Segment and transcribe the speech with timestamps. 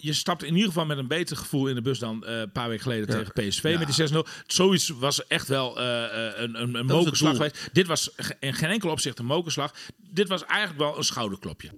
[0.00, 2.52] Je stapt in ieder geval met een beter gevoel in de bus dan eh, een
[2.52, 4.44] paar weken geleden tegen PSV met die 6-0.
[4.46, 6.04] Zoiets was echt wel uh,
[6.36, 7.68] een, een, een mokerslag geweest.
[7.72, 8.10] Dit was
[8.40, 9.74] in geen enkel opzicht een mokerslag.
[10.10, 11.70] Dit was eigenlijk wel een schouderklopje.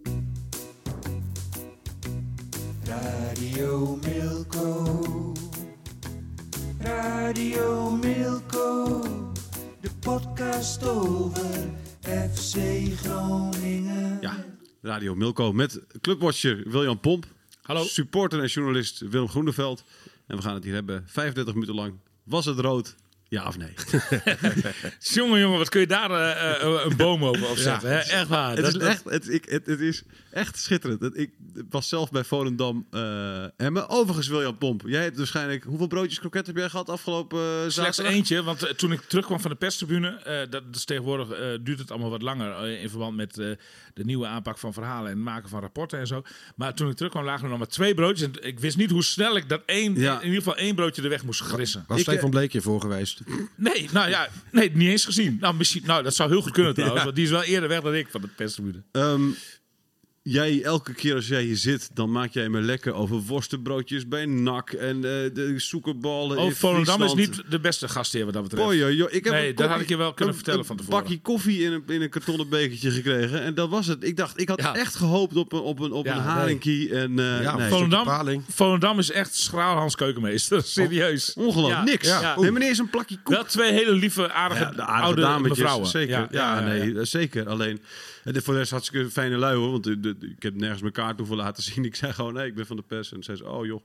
[2.85, 5.33] Radio Milko.
[6.79, 9.01] Radio Milko.
[9.81, 11.69] De podcast over
[12.03, 12.57] FC
[12.97, 14.19] Groningen.
[14.21, 14.45] Ja,
[14.83, 17.27] Radio Milko met clubwatcher William Pomp.
[17.71, 17.85] Hallo.
[17.85, 19.85] Supporter en journalist Willem Groeneveld.
[20.27, 21.95] En we gaan het hier hebben 35 minuten lang.
[22.23, 22.97] Was het rood?
[23.31, 23.75] Ja of nee?
[25.15, 27.91] jongen, jongen, wat kun je daar uh, een boom over opzetten?
[27.91, 28.57] Ja, Echt waar.
[28.57, 31.19] Het, is echt, het, ik, het, het, is echt schitterend.
[31.19, 31.31] Ik
[31.71, 33.89] was zelf bij Volendam uh, Emmen.
[33.89, 35.65] Overigens, William Pomp, jij hebt waarschijnlijk...
[35.65, 39.51] Hoeveel broodjes kroket heb jij gehad afgelopen uh, Slechts eentje, want toen ik terugkwam van
[39.51, 40.47] de perstribune...
[40.51, 41.29] dat is tegenwoordig
[41.63, 42.69] duurt het allemaal wat langer...
[42.69, 45.11] in verband met de nieuwe aanpak van verhalen...
[45.11, 46.23] en het maken van rapporten en zo.
[46.57, 48.29] Maar toen ik terugkwam lagen er nog maar twee broodjes.
[48.29, 51.09] En ik wist niet hoe snel ik dat één, in ieder geval één broodje de
[51.09, 51.85] weg moest grissen.
[51.89, 53.20] Was Stefan Bleekje voor geweest?
[53.55, 55.37] Nee, nou ja, nee, niet eens gezien.
[55.41, 57.81] Nou, misschien, nou dat zou heel goed kunnen trouwens, want die is wel eerder weg
[57.81, 58.83] dan ik van de perstribune.
[58.93, 59.37] Um,
[60.23, 64.27] jij, elke keer als jij hier zit, dan maak jij me lekker over worstenbroodjes bij
[64.27, 68.43] NAC en uh, de zoekerballen oh, in Volendam is niet de beste gastheer wat dat
[68.43, 68.69] betreft.
[68.69, 69.13] Oh, joh, joh.
[69.13, 70.99] Ik heb nee, dat had ik je wel kunnen vertellen van tevoren.
[70.99, 74.05] Een bakje koffie in een, in een kartonnen bekertje gekregen en dat was het.
[74.05, 74.75] Ik dacht, ik had ja.
[74.75, 76.91] echt gehoopt op een, op een, op ja, een haringkie.
[76.91, 77.03] Nee.
[77.03, 77.69] En, uh, ja, nee.
[77.69, 80.63] Volendam, Volendam is echt schraal Hans Keukenmeester.
[80.81, 81.35] Serieus.
[81.35, 81.85] Oh, ongelooflijk.
[81.85, 82.09] Niks.
[82.09, 82.41] Ja.
[82.41, 83.35] Nee, meneer is een plakje koek.
[83.35, 85.59] Wel twee hele lieve, aardige, aardige oude dametjes.
[85.59, 85.89] Mevrouwen.
[85.89, 86.27] Zeker.
[86.31, 87.49] Ja, nee, zeker.
[87.49, 87.81] Alleen...
[88.25, 89.71] En de voor de rest hartstikke fijne lui hoor.
[89.71, 91.85] Want de, de, ik heb nergens mijn kaart hoeven laten zien.
[91.85, 93.13] Ik zei gewoon, nee, ik ben van de pers.
[93.13, 93.83] En zei ze, oh joh.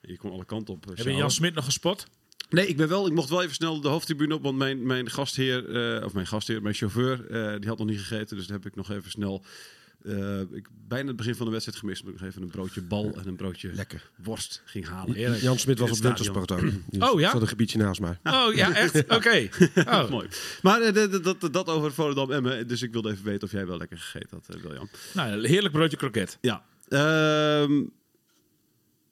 [0.00, 0.84] je kon alle kanten op.
[0.84, 2.06] Heb je Jan Smit nog gespot?
[2.50, 3.06] Nee, ik ben wel.
[3.06, 6.26] Ik mocht wel even snel de hoofdtribune op, want mijn, mijn gastheer, uh, of mijn
[6.26, 9.10] gastheer, mijn chauffeur, uh, die had nog niet gegeten, dus daar heb ik nog even
[9.10, 9.44] snel
[10.02, 12.04] uh, ik bijna het begin van de wedstrijd gemist.
[12.04, 14.10] Maar ik nog even een broodje bal en een broodje Lekker.
[14.22, 15.14] worst ging halen.
[15.14, 15.42] Heerlijk.
[15.42, 16.60] Jan Smit was op wintersport ook.
[17.10, 17.30] oh ja?
[17.30, 18.18] Zat een gebiedje naast mij.
[18.24, 18.96] Oh ja, echt?
[19.04, 19.14] Oké.
[19.14, 19.50] Okay.
[19.90, 20.10] Oh.
[20.10, 20.28] Mooi.
[20.62, 22.66] Maar uh, dat, dat over Volendam Emmen.
[22.66, 24.88] Dus ik wilde even weten of jij wel lekker gegeten had, uh, William.
[25.14, 26.38] Nou, heerlijk broodje kroket.
[26.40, 26.64] Ja.
[26.88, 27.82] Ehm,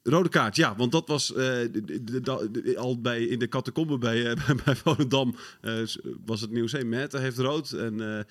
[0.03, 4.75] Rode kaart, ja, want dat was uh, al bij, in de catacombe bij, uh, bij
[4.75, 5.85] Volendam uh,
[6.25, 6.71] was het nieuws.
[6.71, 8.25] Hey, Mette heeft rood en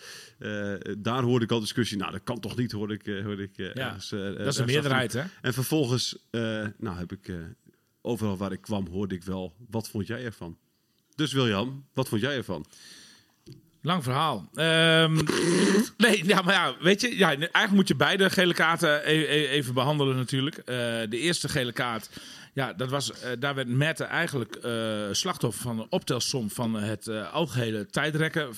[0.99, 1.99] daar hoorde ik al discussie.
[1.99, 3.23] Nou, dat kan toch niet, hoorde ik.
[3.25, 5.23] hoorde ik ja, ergens, dat is een meerderheid, hè?
[5.41, 6.19] En vervolgens,
[6.79, 7.33] nou heb ik
[8.01, 10.59] overal waar ik kwam, hoorde ik wel, wat vond jij ervan?
[11.15, 12.67] Dus William, wat vond jij ervan?
[13.89, 14.49] Lang verhaal.
[14.55, 15.15] Um,
[15.97, 19.49] nee, ja, maar ja, weet je, ja, eigenlijk moet je beide gele kaarten e-, e-,
[19.49, 20.57] even behandelen natuurlijk.
[20.57, 20.65] Uh,
[21.09, 22.11] de eerste gele kaart,
[22.53, 24.73] ja, dat was, uh, daar werd Mette eigenlijk uh,
[25.11, 28.49] slachtoffer van een optelsom van het algehele tijdrekken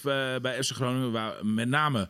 [0.42, 1.12] bij FC Groningen.
[1.12, 2.08] Waar met name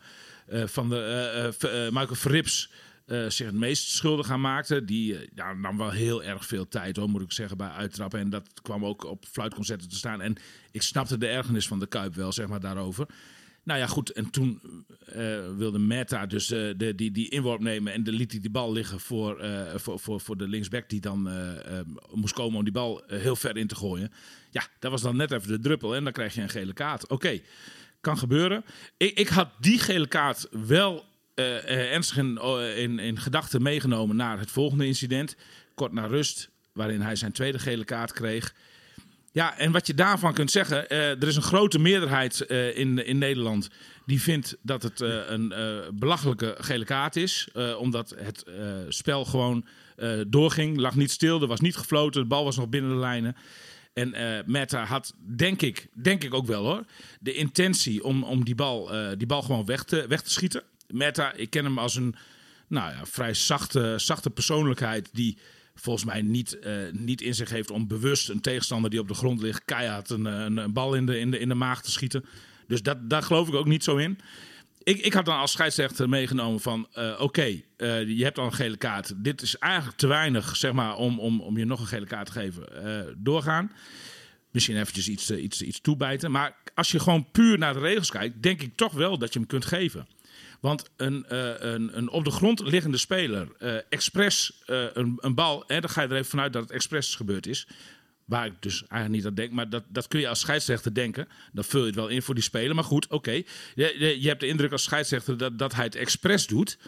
[0.64, 2.70] van de Michael Verrips
[3.10, 4.84] uh, zich het meest schuldig aan maakte.
[4.84, 8.20] Die uh, ja, nam wel heel erg veel tijd, hoor, moet ik zeggen, bij uittrappen.
[8.20, 10.20] En dat kwam ook op fluitconcerten te staan.
[10.20, 10.36] En
[10.70, 13.06] ik snapte de ergernis van de Kuip wel, zeg maar, daarover.
[13.62, 14.10] Nou ja, goed.
[14.10, 14.60] En toen
[15.16, 17.92] uh, wilde Meta dus de, die, die inworp nemen.
[17.92, 19.44] En de liet hij die bal liggen voor,
[19.74, 20.88] voor, voor, voor de linksback.
[20.88, 21.30] Die dan
[22.12, 24.12] moest komen om die bal heel ver in te gooien.
[24.50, 25.94] Ja, dat was dan net even de druppel.
[25.94, 27.08] En dan krijg je een gele kaart.
[27.08, 27.40] Oké,
[28.00, 28.64] kan gebeuren.
[28.96, 31.04] Ik, ik had die gele kaart wel
[31.34, 35.36] ernstig in, uh, in, in gedachten meegenomen naar het volgende incident.
[35.74, 38.54] Kort na rust, waarin hij zijn tweede gele kaart kreeg.
[39.32, 42.40] Ja, en wat je daarvan kunt zeggen, uh, er is een grote meerderheid
[42.74, 43.68] in, in Nederland
[44.06, 45.54] die vindt dat het een
[45.94, 47.48] belachelijke gele kaart is.
[47.78, 48.44] omdat het
[48.88, 49.66] spel gewoon
[50.26, 53.36] doorging, lag niet stil, er was niet gefloten, de bal was nog binnen de lijnen.
[53.92, 54.14] En
[54.46, 56.84] Meta had, denk ik, denk ik ook wel hoor,
[57.20, 60.62] de intentie om, om die, bal, die bal gewoon weg te, weg te schieten.
[60.92, 62.14] Meta, ik ken hem als een
[62.66, 65.38] nou ja, vrij zachte, zachte persoonlijkheid die
[65.74, 69.14] volgens mij niet, uh, niet in zich heeft om bewust een tegenstander die op de
[69.14, 71.90] grond ligt keihard een, een, een bal in de, in, de, in de maag te
[71.90, 72.24] schieten.
[72.66, 74.18] Dus dat, daar geloof ik ook niet zo in.
[74.82, 77.60] Ik, ik had dan als scheidsrechter meegenomen van uh, oké,
[78.06, 79.12] je hebt al een gele kaart.
[79.16, 82.26] Dit is eigenlijk te weinig zeg maar, om, om, om je nog een gele kaart
[82.26, 82.64] te geven.
[83.18, 83.72] doorgaan.
[84.50, 86.30] Misschien eventjes iets, iets, iets toebijten.
[86.30, 89.38] Maar als je gewoon puur naar de regels kijkt, denk ik toch wel dat je
[89.38, 90.06] hem kunt geven.
[90.60, 95.34] Want een, eh, een, een op de grond liggende speler, eh expres eh, een, een
[95.34, 97.66] bal, hè, dan ga je er even vanuit dat het expres gebeurd is.
[98.24, 101.28] Waar ik dus eigenlijk niet aan denk, maar dat, dat kun je als scheidsrechter denken.
[101.52, 102.74] Dan vul je het wel in voor die speler.
[102.74, 103.30] Maar goed, oké.
[103.30, 106.78] Je, je, je hebt de indruk als scheidsrechter dat, dat hij het expres doet.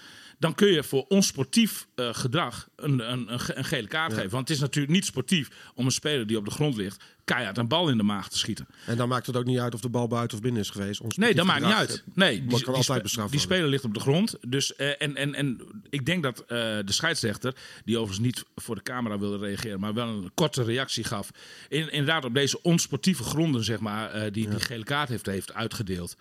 [0.43, 4.31] Dan kun je voor onsportief eh, gedrag een, een, een, ge- een gele kaart geven.
[4.31, 7.05] Want het is natuurlijk niet sportief om een speler die op de grond ligt...
[7.25, 8.67] keihard een bal in de maag te schieten.
[8.87, 11.17] En dan maakt het ook niet uit of de bal buiten of binnen is geweest.
[11.17, 12.03] Nee, dat maakt niet uit.
[12.15, 13.41] Nee, die, die, kan altijd die worden.
[13.41, 14.37] speler ligt op de grond.
[14.49, 15.61] Dus, eh, en, en, en
[15.91, 17.55] ik denk dat eh, de scheidsrechter,
[17.85, 21.31] die overigens niet voor de camera wilde reageren, maar wel een korte reactie gaf.
[21.69, 25.55] In, inderdaad, op deze onsportieve gronden, zeg maar, eh, die die gele kaart heeft, heeft
[25.55, 26.17] uitgedeeld.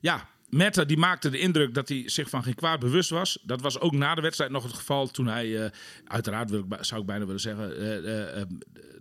[0.00, 0.28] Ja.
[0.48, 3.38] Meta die maakte de indruk dat hij zich van geen kwaad bewust was.
[3.42, 5.70] Dat was ook na de wedstrijd nog het geval toen hij, eh,
[6.04, 8.46] uiteraard wil zou ik bijna willen zeggen, eh, eh,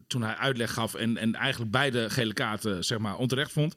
[0.08, 3.76] toen hij uitleg gaf en, en eigenlijk beide gele kaarten zeg maar, onterecht vond.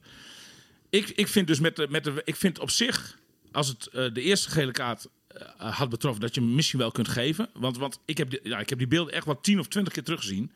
[0.89, 3.17] Ik, ik vind dus met de, met de, ik vind op zich,
[3.51, 5.07] als het de eerste gele kaart
[5.57, 7.49] had betroffen, dat je hem misschien wel kunt geven.
[7.53, 10.03] Want, want ik, heb ja, ik heb die beelden echt wel tien of twintig keer
[10.03, 10.51] teruggezien.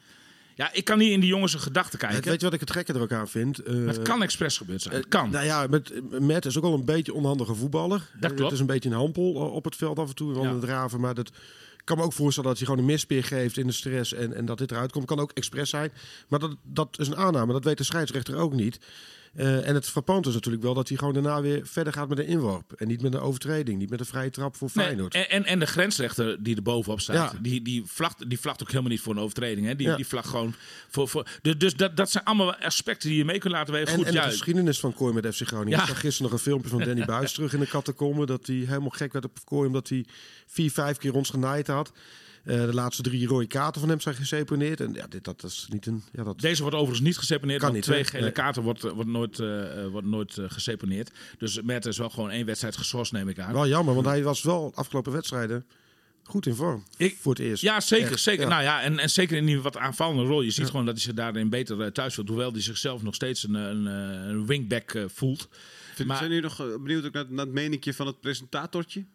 [0.56, 2.24] Ja, ik kan niet in die jongens zijn gedachten kijken.
[2.24, 3.60] Weet je wat ik het gekke er ook aan vind?
[3.60, 4.96] Eh, het kan expres gebeurd zijn.
[4.96, 5.30] Het kan.
[5.30, 8.10] Nou ja, met, Matt is ook al een beetje onhandige voetballer.
[8.20, 8.40] Dat Eh, klopt.
[8.42, 10.42] Het is een beetje een hampel eh, op het veld af en toe.
[10.42, 10.50] Ja.
[10.50, 13.58] een draven, maar dat ik kan me ook voorstellen dat hij gewoon een mispeer geeft
[13.58, 15.06] in de stress en, en dat dit eruit komt.
[15.06, 15.92] Kan ook expres zijn.
[16.28, 17.54] Maar dat, dat is een aanname.
[17.54, 18.80] Dat weet de scheidsrechter ook niet.
[19.36, 22.20] Eh, en het frappant is natuurlijk wel dat hij gewoon daarna weer verder gaat met
[22.20, 22.72] een inworp.
[22.74, 23.80] En niet met een overtreding.
[23.80, 25.14] Niet met een vrije trap voor Nee, Feyenoord.
[25.14, 27.40] en, en, en de grensrechter die er bovenop staat, Ja.
[27.42, 29.68] die, die, vlagt, die vlagt ook helemaal niet voor een overtreding.
[29.68, 29.76] Hè?
[29.76, 29.96] Die, Ja.
[29.96, 30.54] die vlagt gewoon
[30.90, 31.08] voor.
[31.08, 33.88] voor dus dus dat, dat zijn allemaal aspecten die je mee kunt laten wegen.
[33.90, 35.78] En, Goed, en de geschiedenis van Kooi met FC Groningen.
[35.78, 35.82] Ja.
[35.84, 38.26] Ik zag gisteren nog een filmpje van Danny Buis terug in de catacombe.
[38.26, 40.06] Dat hij helemaal gek werd op Kooi omdat hij
[40.48, 41.92] vier, vijf keer ons genaaid had.
[42.46, 44.80] Eh, de laatste drie rode kaarten van hem zijn geseponeerd.
[44.82, 46.04] En ja, dit dat is niet een...
[46.12, 47.60] Ja, dat, Deze wordt overigens niet geseponeerd.
[47.60, 48.10] Kan want niet, twee hè?
[48.10, 48.32] gele Nee.
[48.32, 51.12] kaarten wordt, eh, wordt nooit, eh, eh, wordt nooit geseponeerd.
[51.38, 53.54] Dus Mert is wel gewoon één wedstrijd geschorst, neem ik aan.
[53.54, 55.66] Wel jammer, want hij was wel afgelopen wedstrijden
[56.24, 56.84] goed in vorm.
[56.98, 57.62] Ik- voor het eerst.
[57.62, 58.12] Ja, zeker.
[58.12, 58.42] Echt, zeker.
[58.44, 58.50] ja.
[58.50, 60.42] Nou ja, en, en zeker in die wat aanvallende rol.
[60.42, 62.28] Je ziet gewoon dat hij zich daarin beter eh, thuis voelt.
[62.28, 65.48] Hoewel hij zichzelf nog steeds een, een, eh, een wingback eh, voelt.
[65.96, 69.06] Vind, Maar- zijn jullie nog benieuwd ook naar, naar het meninkje van het presentatortje?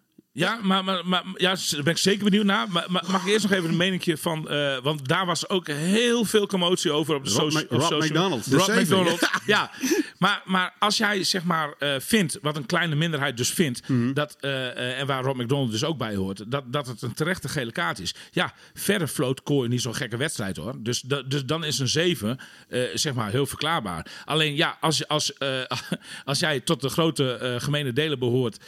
[0.41, 2.67] Ja, maar, maar, maar ja, daar ben ik zeker benieuwd naar.
[2.71, 4.49] Maar, maar mag ik eerst nog even een meningje van...
[4.49, 7.79] eh, want daar was ook heel veel commotie over op de Rob soci- Mc- op
[7.79, 8.47] Rob social- McDonald.
[8.47, 8.69] Rob.
[8.81, 9.71] McDonald, ja.
[10.19, 13.89] Maar, maar als jij zeg maar eh, vindt, wat een kleine minderheid dus vindt...
[13.89, 14.13] Mhm.
[14.13, 16.51] dat, eh, en waar Rob McDonald dus ook bij hoort...
[16.51, 18.15] dat, dat het een terechte gele kaart is.
[18.31, 20.75] Ja, verder floot Kooi niet zo'n gekke wedstrijd hoor.
[20.79, 22.39] Dus, da- dus dan is een 7
[22.69, 24.07] eh, zeg maar heel verklaarbaar.
[24.25, 25.33] Alleen ja, als, als,
[26.25, 28.59] als jij tot de grote gemene delen behoort...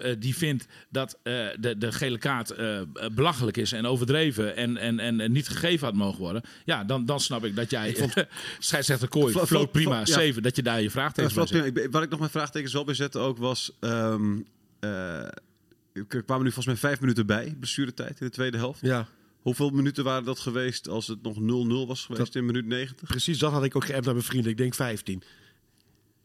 [0.00, 2.80] eh, die vindt dat eh, de, de gele kaart eh,
[3.12, 4.56] belachelijk is en overdreven...
[4.56, 6.42] En, en, en, en niet gegeven had mogen worden...
[6.64, 7.96] ja, dan, dan snap ik dat jij...
[8.58, 10.20] scheidsrechter Kooi, Vla- floot vla- prima, vla- ja.
[10.20, 10.42] 7...
[10.42, 11.76] dat je daar je Ja, vraagtekens bij Vlad, zet.
[11.76, 13.72] ik, waar ik nog mijn vraagtekens wel bij zette ook was...
[13.80, 14.38] ehm
[14.80, 14.90] eh,
[15.92, 18.80] er kwamen nu volgens mij vijf minuten bij, blessuretijd in de tweede helft.
[18.80, 19.06] Ja,
[19.40, 21.40] Hoeveel minuten waren dat geweest als het nog 0-0
[21.86, 23.08] was geweest Dat- in minuut 90?
[23.08, 24.50] precies dat had ik ook geappt naar mijn vrienden.
[24.50, 25.22] Ik denk 15.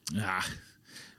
[0.03, 0.41] Ja...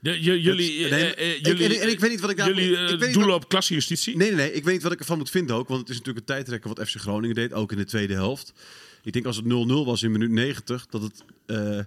[0.01, 2.37] De, jullie, Het- nee, eh, eh, ik- jullie, en- en ik weet niet wat ik
[2.37, 4.17] daar- jullie eh, ik weet niet doelen wat- op klassejustitie.
[4.17, 4.53] Nee, nee, nee.
[4.53, 5.67] Ik weet niet wat ik ervan moet vinden ook.
[5.67, 7.53] Want het is natuurlijk een tijdrekker wat FC Groningen deed.
[7.53, 8.53] Ook in de tweede helft.
[9.03, 10.85] Ik denk als het 0-0 was in minuut 90.
[10.89, 11.85] Dat, het, eh, eh,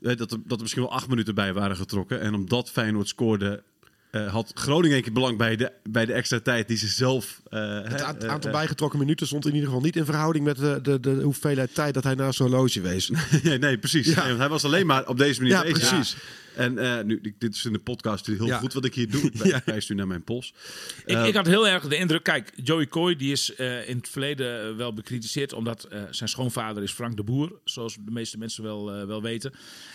[0.00, 2.20] dat, er, dat er misschien wel acht minuten bij waren getrokken.
[2.20, 3.62] En omdat Feyenoord scoorde...
[4.10, 7.40] eh, had Groningen een keer belang bij de, bij de extra tijd die ze zelf...
[7.50, 11.00] eh, Het aantal bijgetrokken minuten stond in ieder geval niet in verhouding met de, de,
[11.00, 13.10] de hoeveelheid tijd dat hij naast zo'n horloge wees.
[13.42, 14.06] nee, nee, precies.
[14.06, 15.88] Nee, want hij was alleen maar op deze manier Ja, bezig.
[15.88, 16.16] precies.
[16.56, 18.58] En eh, nu, dit is in de podcast heel Ja.
[18.58, 19.22] goed wat ik hier doe.
[19.32, 19.60] Ik Ja.
[19.64, 20.54] wijs nu naar mijn pols.
[21.04, 24.08] Ik, ik had heel erg de indruk, kijk, Joey Coy die is eh, in het
[24.08, 28.38] verleden eh, wel bekritiseerd, omdat eh, zijn schoonvader is Frank de Boer, zoals de meeste
[28.38, 29.52] mensen wel, eh, wel weten,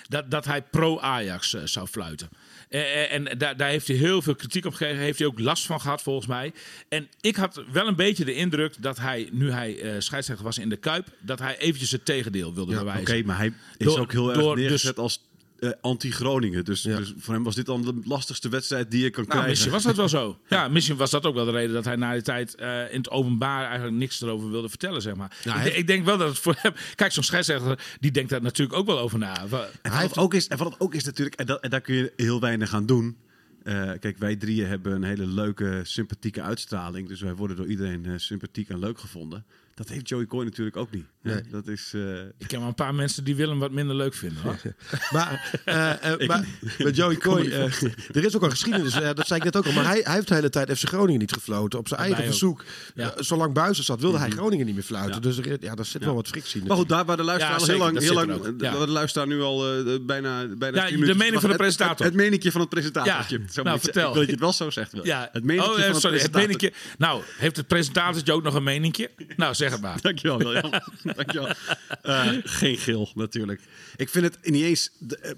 [0.08, 2.30] dat, dat hij pro-Ajax eh, zou fluiten.
[2.70, 5.40] Eh, eh, en daar, daar heeft hij heel veel kritiek op gekregen, heeft hij ook
[5.40, 6.54] last van gehad volgens mij.
[6.90, 10.58] En ik had wel een beetje de indruk dat hij, nu hij eh scheidsrechter was
[10.58, 13.26] in de Kuip, dat hij eventjes het tegendeel wilde Oké, bewijzen.
[13.26, 15.22] maar hij is Door- ook heel erg door- neergezet dus- als
[15.62, 16.66] eh, anti-Groningen.
[16.66, 16.98] Dus, Ja.
[16.98, 19.50] dus voor hem was dit dan de lastigste wedstrijd die je kan Nou, krijgen.
[19.50, 20.38] misschien was dat wel zo.
[20.50, 22.98] Ja, misschien was dat ook wel de reden dat hij na die tijd eh, in
[22.98, 25.38] het openbaar eigenlijk niks erover wilde vertellen, zeg maar.
[25.44, 26.74] Ja, ik, hij- ik denk wel dat het voor hem...
[26.96, 29.42] Kijk, zo'n scheidsrechter, die denkt daar natuurlijk ook wel over na.
[29.42, 31.82] En wat, het ook is, en wat het ook is natuurlijk, en, dat, en daar
[31.82, 33.18] kun je heel weinig aan doen.
[33.64, 37.08] Eh, kijk, wij drieën hebben een hele leuke, sympathieke uitstraling.
[37.08, 39.46] Dus wij worden door iedereen sympathiek en leuk gevonden.
[39.76, 41.06] Dat heeft Joey Coy natuurlijk ook niet.
[41.24, 41.44] Ja, Nee.
[41.52, 41.92] dat is...
[41.96, 42.02] eh,
[42.38, 44.42] Ik ken wel een paar mensen die Willem wat minder leuk vinden.
[44.44, 44.56] Hoor.
[45.12, 46.46] Maar, eh, eh, maar
[46.78, 47.64] met Joey Coy, eh,
[48.12, 49.72] er is ook een geschiedenis, dat zei ik net ook al.
[49.72, 51.80] Maar hij, hij heeft de hele tijd FC Groningen niet gefloten.
[51.80, 52.64] Op zijn eigen verzoek.
[52.96, 53.14] Ja.
[53.18, 55.14] Zolang Buizen zat, wilde hij Groningen niet meer fluiten.
[55.14, 55.20] Ja.
[55.20, 56.68] Dus er, ja, daar zit wel wat frictie in.
[56.68, 59.28] Maar goed, daar waar de luisteraar Ja, al heel lang, dat heel lang de luisteraar
[59.28, 61.96] nu al eh, bijna, bijna Ja, de minuten- mening van de het- presentator.
[62.06, 63.40] Het, het, meningje van het presentatortje.
[63.40, 64.02] Ja, Zo nou, vertel.
[64.08, 64.94] Ik wil dat je het wel zo zegt.
[65.04, 65.30] Ja.
[65.32, 66.78] Het meningje oh, van het sorry, het presentator.
[66.98, 69.10] Nou, heeft het presentatortje ook nog een meningje?
[69.36, 70.02] Nou, zeg het maar.
[70.12, 70.72] Dankjewel, William.
[71.16, 71.54] Dankjewel.
[72.02, 73.62] Eh, geen geel, natuurlijk.
[73.96, 74.92] Ik vind het niet eens...
[75.22, 75.32] eh,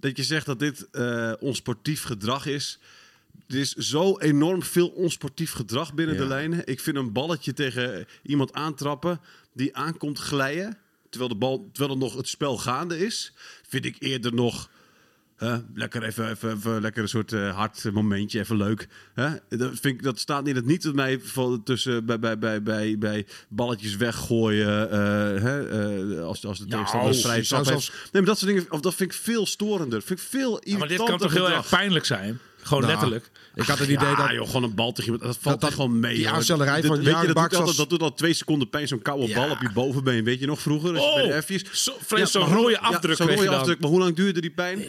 [0.00, 2.78] dat je zegt dat dit eh onsportief gedrag is...
[3.48, 6.20] Er is zo enorm veel onsportief gedrag binnen Ja.
[6.20, 6.66] de lijnen.
[6.66, 9.20] Ik vind een balletje tegen iemand aantrappen
[9.52, 10.78] die aankomt glijden...
[11.10, 13.32] terwijl, de bal, terwijl er nog het spel gaande is...
[13.68, 14.70] vind ik eerder nog...
[15.36, 18.88] hè, lekker even, even, even lekker een soort eh, hard momentje, even leuk.
[19.14, 19.28] Hè?
[19.48, 21.20] Dat, vind ik, dat staat in het niet met mij
[21.64, 24.90] tussen bij, bij, bij, bij, bij balletjes weggooien.
[24.90, 24.98] eh,
[25.42, 25.68] hè,
[26.16, 27.46] eh, als, als de Nou, tegenstander trap heeft.
[27.48, 30.02] zelfs- Nee, maar dat soort dingen, of dat vind ik veel storender.
[30.02, 32.38] Vind ik veel Ja, maar dit kan toch heel erg pijnlijk zijn?
[32.64, 33.30] Gewoon Nou, letterlijk.
[33.54, 34.30] Ik had het idee Ja, dat...
[34.30, 35.22] joh, gewoon een bal tegen iemand.
[35.32, 36.14] Dat valt dat- toch gewoon mee.
[36.14, 38.88] die aanstellerij van weet je, dat, doet altijd, dat doet al twee seconden pijn.
[38.88, 39.34] Zo'n koude Ja.
[39.34, 40.24] bal op je bovenbeen.
[40.24, 40.96] Weet je nog vroeger?
[40.98, 41.82] Als je bij de F's.
[41.84, 41.92] zo,
[42.24, 43.80] zo'n rode ja, afdruk zo'n rode afdruk.
[43.80, 44.84] Maar hoe lang duurde die pijn?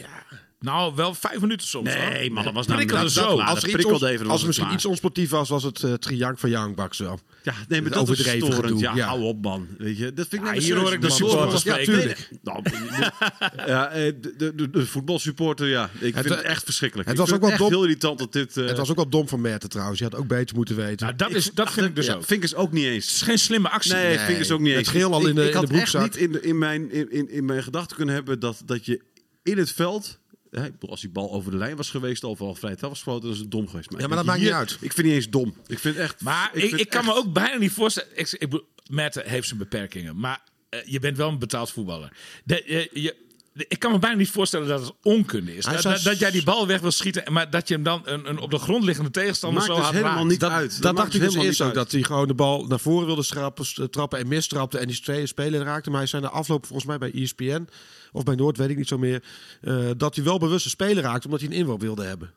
[0.66, 1.88] Nou, wel vijf minuten soms.
[1.94, 2.32] Nee, hoor.
[2.32, 3.20] man, dat was nou dat- zo.
[3.20, 5.82] dat- als dat er, iets even, als er het misschien iets onsportief was, was het
[5.82, 7.20] uh, triank van Young Bucks wel.
[7.42, 8.64] Ja, nee, maar Het dat is overdreven storend.
[8.64, 9.06] gedoe, Ja, ja.
[9.06, 9.66] hou op, man.
[9.78, 12.28] Weet je, dat vind ik Ja, hier hoor ik de supporters Ja, tuurlijk.
[12.42, 12.62] Nou,
[13.66, 15.84] ja, eh, de, de, de, de voetbalsupporter, ja.
[15.84, 17.08] Ik vind het, wa- echt verschrikkelijk.
[17.08, 18.56] het Ik was ook wel dom- heel irritant dat dit...
[18.56, 19.98] eh, Het was ook wel dom van Merten trouwens.
[19.98, 21.06] Je had ook beter moeten weten.
[21.06, 22.28] Nou, dat, is, dat vind ik dus ook.
[22.30, 23.06] ik dus ook niet Het eens.
[23.14, 23.92] is geen slimme actie.
[23.92, 24.88] Nee, ik dus ook niet het eens.
[24.88, 26.02] geel al Ik- in de- ik in de had broekzak.
[26.14, 29.00] echt niet in, mijn, in, in, in mijn gedachten kunnen hebben dat, dat je
[29.42, 30.18] in het veld...
[30.50, 33.30] Hè, als die bal over de lijn was geweest of al vrij was gesproken, dan
[33.32, 33.90] is het dom geweest.
[33.98, 34.76] Ja, maar dat maakt hier- niet uit.
[34.80, 35.54] Ik vind niet eens dom.
[35.66, 36.20] Ik vind echt...
[36.22, 38.08] Maar ik, ik, kan echt- me ook bijna niet voorstellen.
[38.14, 38.60] Ik, ik,
[39.24, 40.18] heeft zijn beperkingen.
[40.20, 42.12] Maar eh, je bent wel een betaald voetballer.
[42.44, 43.16] De, je, je-
[43.52, 45.64] de- ik kan me bijna niet voorstellen dat het onkunde is.
[45.64, 47.32] Dat, zou- dat, dat jij die bal weg wil schieten.
[47.32, 49.90] Maar dat je hem dan een, een op de grond liggende tegenstander Maakt zo dus
[49.90, 50.28] helemaal raakt.
[50.28, 50.82] niet dat, uit.
[50.82, 51.74] dat dacht ik dus helemaal eerst niet ook.
[51.74, 54.78] Dat hij gewoon de bal naar voren wilde schrappen, s- trappen en mistrapte.
[54.78, 55.90] En die twee spelen raakte.
[55.90, 57.68] Maar hij zei na afloop volgens mij bij ESPN
[58.16, 59.22] of bij Noord, weet ik niet zo meer.
[59.60, 62.32] eh, dat hij wel bewust een speler raakte omdat hij een inworp wilde hebben.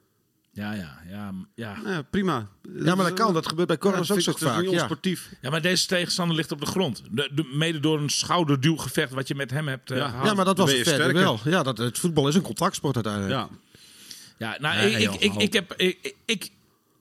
[0.51, 1.77] Ja, ja, ja, ja.
[1.85, 2.47] Ja, prima.
[2.79, 3.33] Ja, maar dat kan.
[3.33, 4.61] Dat gebeurt bij corners ook zo vaak.
[4.61, 4.77] niet Ja.
[4.79, 5.29] onsportief.
[5.41, 7.03] ja, maar deze tegenstander ligt op de grond.
[7.11, 10.09] De, de- mede door een schouderduwgevecht wat je met hem hebt eh, Ja.
[10.09, 10.25] gehad.
[10.25, 11.39] ja, maar dat was verder wel.
[11.43, 13.33] Ja, dat, het voetbal is een contractsport uiteindelijk.
[13.33, 13.49] Ja.
[14.37, 16.49] Ja, nou, Nee, ik, joh, ik, ik, heb, ik, ik,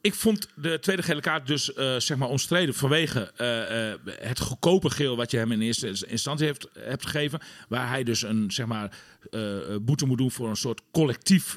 [0.00, 4.40] ik, vond de tweede gele kaart dus eh, zeg maar omstreden vanwege eh, eh, het
[4.40, 7.40] goedkope geel wat je hem in eerste instantie heeft, hebt gegeven.
[7.68, 8.96] Waar hij dus een zeg maar,
[9.80, 11.56] boete moet doen voor een soort collectief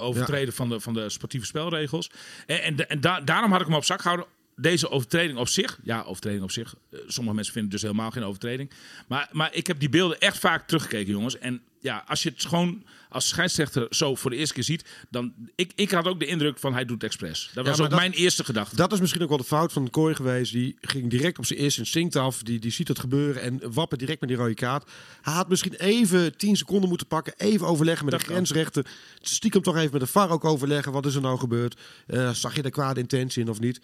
[0.00, 2.10] overtreden van, de, van de sportieve spelregels.
[2.46, 4.26] En, en, de- en da- daarom had ik hem op zak gehouden.
[4.60, 6.74] Deze overtreding op zich, ja, overtreding op zich.
[6.90, 8.70] eh, sommige mensen vinden het dus helemaal geen overtreding.
[9.08, 11.38] Maar, maar ik heb die beelden echt vaak teruggekeken, jongens.
[11.38, 15.32] En ja, als je het gewoon als scheidsrechter zo voor de eerste keer ziet, dan
[15.54, 17.50] ik, ik had ook de indruk van hij doet het expres.
[17.54, 18.76] Dat was ook dat- mijn eerste gedachte.
[18.76, 20.52] Dat is misschien ook wel de fout van Kooi geweest.
[20.52, 22.42] Die ging direct op zijn eerste instinct af.
[22.42, 24.90] Die, die ziet het gebeuren en wappert direct met die rode kaart.
[25.22, 27.32] Hij had misschien even 10 seconden moeten pakken.
[27.36, 28.86] Even overleggen met Dat de grensrechter.
[29.20, 30.92] Stiekem toch even met de VAR ook overleggen.
[30.92, 31.80] Wat is er nou gebeurd?
[32.06, 33.80] Eh, zag je de kwade intentie in of niet?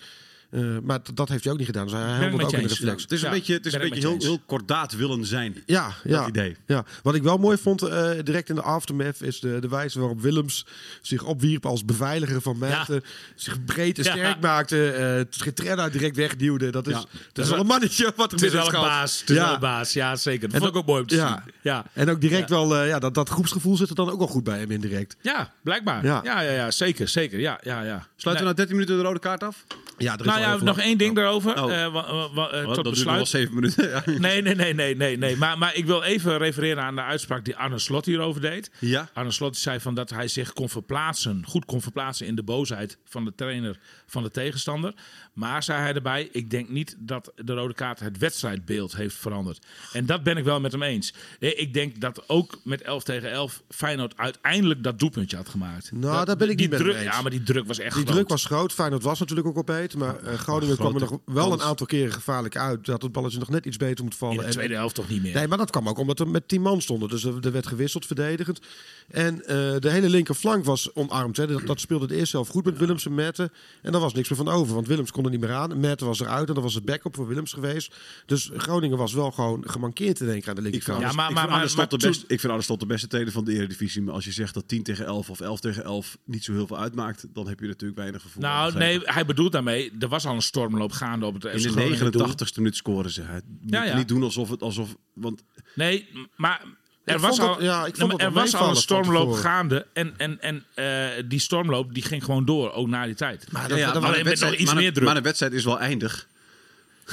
[0.54, 1.84] Eh, maar dat heeft hij ook niet gedaan.
[1.84, 3.02] Dus hij met ook in de reflex.
[3.02, 5.62] Het is een beetje, het is een beetje heel, kordaat willen zijn.
[5.66, 6.56] Ja, ja, idee.
[6.66, 6.84] ja.
[7.02, 10.20] Wat ik wel mooi vond, eh, direct in de aftermath, is de, de wijze waarop
[10.20, 10.66] Willems
[11.02, 13.02] zich opwierp als beveiliger van Merten.
[13.34, 14.90] Zich breed en sterk maakte.
[14.90, 16.70] eh Getrenna direct wegduwde.
[16.70, 16.94] Dat is,
[17.32, 19.20] dat is wel een mannetje wat er Het is mis wel een baas.
[19.20, 19.92] Het is wel een baas.
[19.92, 20.40] Ja, zeker.
[20.48, 21.42] Dat En vond ik ook mooi om te ja.
[21.44, 21.54] zien.
[21.62, 21.84] Ja.
[21.92, 24.58] En ook direct wel, ja, dat, dat groepsgevoel zit er dan ook wel goed bij
[24.58, 25.16] hem indirect.
[25.20, 26.04] ja, blijkbaar.
[26.04, 26.20] Ja.
[26.24, 26.40] Ja.
[26.42, 27.40] Ja, ja, zeker, zeker.
[27.40, 28.06] Ja, ja, ja.
[28.16, 29.64] Sluiten we na 13 minuten de rode kaart af?
[29.98, 31.62] Ja, er is Nou ja, nog één ding daarover.
[31.62, 31.72] Oh.
[31.72, 33.28] eh, eh, tot dat duurt nog wel besluit.
[33.28, 34.02] 7 minuten.
[34.20, 35.36] Nee, nee, nee, nee, nee, nee.
[35.36, 38.70] Maar, maar ik wil even refereren aan de uitspraak die Arne Slot hierover deed.
[38.78, 39.08] Ja.
[39.12, 42.98] Arne Slot zei van dat hij zich kon verplaatsen, goed kon verplaatsen in de boosheid
[43.04, 44.94] van de trainer van de tegenstander.
[45.32, 49.66] Maar zei hij erbij, ik denk niet dat de rode kaart het wedstrijdbeeld heeft veranderd.
[49.92, 51.14] En dat ben ik wel met hem eens.
[51.40, 55.92] Eh, Ik denk dat ook met 11 tegen 11 Feyenoord uiteindelijk dat doelpuntje had gemaakt.
[55.92, 57.02] Nou, Dat- daar ben ik die niet met druk.
[57.02, 58.14] Ja, maar die druk was echt Die groot.
[58.16, 58.72] druk was groot.
[58.72, 59.98] Feyenoord was natuurlijk ook op beter.
[59.98, 62.84] Maar eh, Groningen kwam er nog wel een aantal keren gevaarlijk uit.
[62.84, 64.34] Dat het balletje nog net iets beter moet vallen.
[64.34, 65.34] In de En- tweede helft toch niet meer.
[65.34, 67.08] Nee, maar dat kwam ook omdat er met 10 man stonden.
[67.08, 68.60] Dus er, er werd gewisseld verdedigend.
[69.08, 71.36] En eh, de hele linkerflank was omarmd.
[71.36, 71.46] Hè.
[71.46, 73.52] Dat, dat speelde de eerste helft goed met Willems en Merten.
[73.82, 74.74] En daar was niks meer van over.
[74.74, 75.80] Want Willems kon er niet meer aan.
[75.80, 76.48] Merten was eruit.
[76.48, 77.94] En dat was het backup voor Willems geweest.
[78.26, 81.00] Dus Groningen was wel gewoon gemankeerd in één keer aan de linkerkant.
[81.00, 84.02] Ja, maar- ik maar- best- ik vind Slot de beste trainer van de Eredivisie.
[84.02, 86.66] Maar als je zegt dat 10 tegen 11 of 11 tegen 11 niet zo heel
[86.66, 88.42] veel uitmaakt, dan heb je natuurlijk weinig gevoel.
[88.42, 91.62] Nou, nee, hij bedoelt daarmee mee, er was al een stormloop gaande op het In
[91.62, 92.28] de Groningen doel.
[92.28, 93.22] 89ste minuut scoren ze.
[93.22, 93.96] Het moet Ja, ja.
[93.96, 94.96] niet doen alsof het alsof.
[95.12, 95.42] Want
[95.74, 96.62] Nee, maar
[97.04, 99.32] er Ik was al, het- ja, ik vond het er wel was al een stormloop
[99.32, 99.86] gaande.
[99.92, 103.52] En, en, en eh, die stormloop die ging gewoon door, ook na die tijd.
[103.52, 106.28] Maar dat, ja, de wedstrijd, maar de wedstrijd is wel eindig.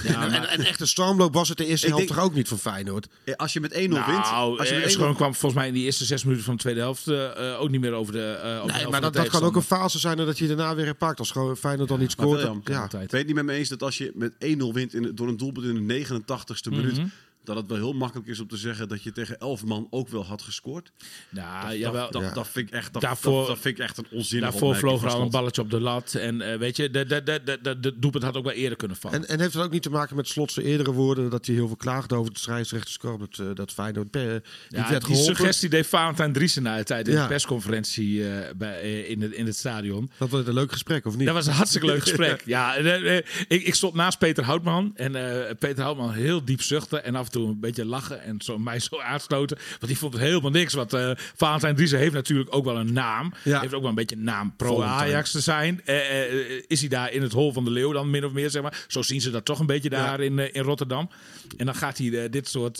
[0.04, 2.28] Ja, en, maar- en echt een stormloop was het de eerste Ik helft denk- toch
[2.30, 3.08] ook niet van Feyenoord?
[3.36, 3.90] Als je met 1-0 wint.
[4.06, 6.46] nou, Als je eh, met 1-0 Schoon kwam volgens mij in die eerste zes minuten
[6.46, 8.20] van de tweede helft eh, eh, ook niet meer over de.
[8.20, 10.38] eh, over de Nee, helft maar dat, de dat kan ook een fase zijn dat
[10.38, 11.20] je daarna weer herpakt.
[11.20, 12.42] Als gewoon Feyenoord dan niet scoort.
[12.64, 12.84] Ja.
[12.84, 15.28] Ik weet het niet met me eens dat als je met 1-0 wint in, door
[15.28, 16.98] een doelpunt in de 89ste minuut.
[16.98, 17.06] Mhm.
[17.44, 20.08] Dat het wel heel makkelijk is om te zeggen dat je tegen 11 man ook
[20.10, 20.92] wel had gescoord.
[21.30, 22.12] Nou, dat, jawel.
[22.12, 22.34] dat, Ja.
[22.34, 25.10] dat vind ik echt, dat, Daarvoor- dat, vind ik echt een onzinnige Daarvoor vloog er
[25.10, 26.14] al een balletje op de lat.
[26.14, 28.78] En eh, weet je, de, de, de, de, de, de doelpunt had ook wel eerder
[28.78, 29.18] kunnen vallen.
[29.22, 31.30] En, en heeft het ook niet te maken met Slot zijn eerdere woorden...
[31.30, 33.38] dat hij heel veel klaagde over de scheidsrechterskorps...
[33.38, 34.32] dat, eh, dat Feyenoord eh, niet
[34.70, 35.36] Ja, werd die geholpen.
[35.36, 37.22] suggestie deed Valentijn Driessen na de tijd in Ja.
[37.22, 40.10] de persconferentie eh, bij, in, het, in het stadion.
[40.18, 41.26] Dat was een leuk gesprek, of niet?
[41.26, 42.44] Dat was een hartstikke leuk gesprek.
[42.46, 44.92] Ja, ik, ik stond naast Peter Houtman.
[44.96, 47.04] En eh, Peter Houtman heel diep zuchten.
[47.04, 48.24] En af en toe een beetje lachen.
[48.24, 49.58] En zo, mij zo aanstoten.
[49.58, 50.74] Want die vond het helemaal niks.
[50.74, 53.34] Want eh Valentijn Driessen heeft natuurlijk ook wel een naam.
[53.44, 53.60] Ja.
[53.60, 55.10] Heeft ook wel een beetje een naam pro Valentijn.
[55.10, 55.82] Ajax te zijn.
[55.86, 58.50] Eh, eh, is hij daar in het hol van de leeuw dan min of meer,
[58.50, 58.86] zeg maar.
[58.88, 61.10] Zo zien ze dat toch een beetje daar in, in Rotterdam.
[61.58, 62.78] En dan gaat hij dit soort,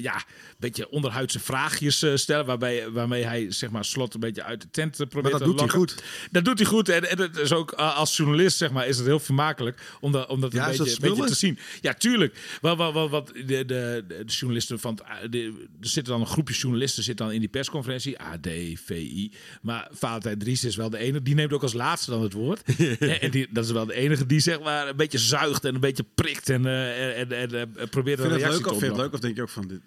[0.00, 0.24] ja,
[0.58, 2.46] beetje onderhuidse vraagjes stellen.
[2.46, 5.60] Waarbij, waarmee hij, zeg maar, slot een beetje uit de tent probeert dat te doet
[5.60, 6.02] hij goed.
[6.30, 6.88] Dat doet hij goed.
[6.88, 10.28] En, en het is ook als journalist, zeg maar, is het heel vermakelijk om dat,
[10.28, 11.58] om dat Ja, een beetje, een te zien.
[11.80, 12.58] Ja, tuurlijk.
[12.60, 16.26] Wat, wat, wat, wat de, de, de, journalisten van het, de, er zitten dan een
[16.28, 18.18] groepje journalisten zit dan in die persconferentie.
[18.18, 19.32] AD, VI.
[19.62, 21.22] Maar Valentijn Dries is wel de enige.
[21.22, 22.62] Die neemt ook als laatste dan het woord.
[23.20, 25.80] en die, dat is wel de enige die zeg maar een beetje zuigt en een
[25.80, 26.48] beetje prikt.
[26.48, 28.96] En, eh, en, en, eh, probeert een Vind reactie leuk te of vind je het
[28.96, 29.80] leuk of denk je ook van dit?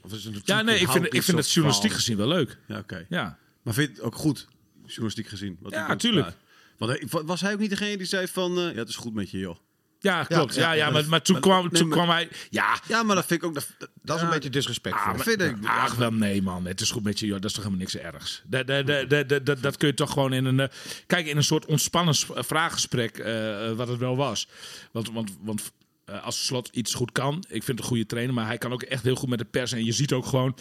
[0.00, 2.58] Of is het Ja, nee, ik vind, ik vind het journalistiek gezien wel leuk.
[2.68, 3.06] Ja, oké.
[3.08, 3.38] Ja.
[3.62, 4.48] Maar vind je het ook goed,
[4.86, 5.56] journalistiek gezien?
[5.60, 6.26] Wat Ja, ik ook- tuurlijk.
[6.26, 6.34] ja.
[6.78, 9.14] Want hij- was hij ook niet degene die zei van, eh, ja, het is goed
[9.14, 9.56] met je, joh.
[10.04, 10.54] Ja, klopt.
[10.54, 12.28] Ja, ja, ja, maar maar, dat- maar toen, kwam, nee, toen maar- kwam hij...
[12.50, 13.54] Ja, Ja, maar dat vind ik ook...
[13.54, 13.66] Dat,
[14.02, 15.12] Dat is een beetje disrespectvol.
[15.12, 15.56] Ah, vind ik.
[15.64, 16.66] Ach, wel nee, man.
[16.66, 17.34] Het is goed met je, joh.
[17.40, 18.42] Dat is toch helemaal niks ergs.
[18.46, 18.86] Dat, dat,
[19.28, 20.60] dat, dat, dat, kun je toch gewoon in een...
[20.60, 20.68] eh,
[21.06, 24.48] kijk, in een soort ontspannen s- vraaggesprek, eh, eh, wat het wel was.
[24.92, 25.72] Want, want, want
[26.04, 28.72] eh, als Slot iets goed kan, ik vind het een goede trainer, maar hij kan
[28.72, 29.72] ook echt heel goed met de pers.
[29.72, 30.56] En je ziet ook gewoon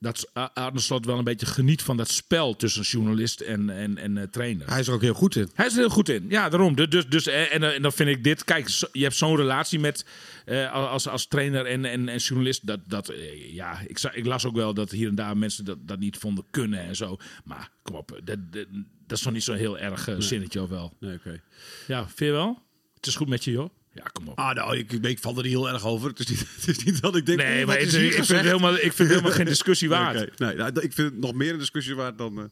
[0.00, 4.18] dat Arne Slot wel een beetje geniet van dat spel tussen journalist en, en, en
[4.18, 4.68] eh, trainer.
[4.68, 5.50] Hij is er ook heel goed in.
[5.54, 6.24] Hij is er heel goed in.
[6.28, 6.76] Ja, daarom.
[6.76, 8.44] Dus, dus, dus, en, en, en dan vind ik dit.
[8.44, 10.04] Kijk, je hebt zo'n relatie met.
[10.44, 12.66] eh, als, als trainer en, en, en journalist.
[12.66, 15.78] Dat, dat, eh, ja, ik, ik las ook wel dat hier en daar mensen dat,
[15.80, 17.16] dat niet vonden kunnen en zo.
[17.44, 18.20] Maar kom op.
[18.24, 18.66] Dat, dat,
[19.06, 20.92] dat is toch niet zo'n heel erg eh, zinnetje of wel.
[21.00, 21.40] Nee, oké.
[21.86, 22.62] Ja, vind je wel?
[22.94, 23.70] Het is goed met je, joh.
[23.98, 24.38] Ja, kom op.
[24.38, 26.08] Ah, nou, ik, ik, val er heel erg over.
[26.08, 27.38] Het is niet, het is niet dat ik denk...
[27.38, 28.44] nee, oeh, maar het- ik, vind gezegd?
[28.44, 30.38] helemaal, ik vind helemaal geen discussie waard.
[30.38, 32.44] Nee, nou, ik vind het nog meer een discussie waard dan eh,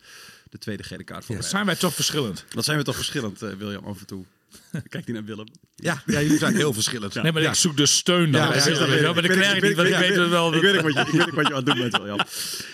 [0.50, 2.44] de tweede gele kaart voor zijn wij toch verschillend.
[2.48, 4.24] Dat zijn we toch verschillend, eh, William, af en toe.
[4.88, 5.46] Kijk niet naar Willem.
[5.76, 7.14] Ja, ja jullie zijn heel verschillend.
[7.14, 8.40] Nee, maar ik zoek dus steun dan.
[8.40, 8.64] Ja,
[9.00, 10.54] wel, maar dat krijg ik niet, want ik weet het wel.
[10.54, 12.18] Ik weet wat je, ik weet ook wat je aan het doen bent, William.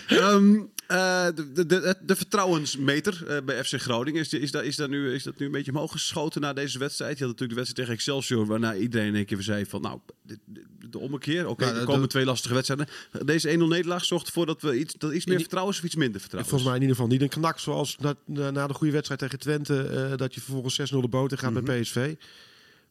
[0.07, 0.55] Ehm,
[0.87, 4.75] eh, de, de, de, de vertrouwensmeter eh, bij FC Groningen, is, die- is, dat, is,
[4.75, 7.17] dat nu, is dat nu een beetje omhoog geschoten na deze wedstrijd?
[7.17, 9.99] Je had natuurlijk de wedstrijd tegen Excelsior, waarna iedereen in één keer zei van, nou,
[10.21, 11.47] de, de, de ommekeer.
[11.47, 12.87] Oké, er komen de- twee lastige wedstrijden.
[13.25, 15.95] Deze 1-0 nederlaag zorgt ervoor dat we iets, dat iets meer vertrouwen is of iets
[15.95, 18.13] minder vertrouwen Volgens mij in ieder geval niet een knak zoals na,
[18.51, 19.81] na, de goede wedstrijd tegen Twente.
[19.83, 22.13] eh, dat je vervolgens 6-0 de boot in gaat bij PSV.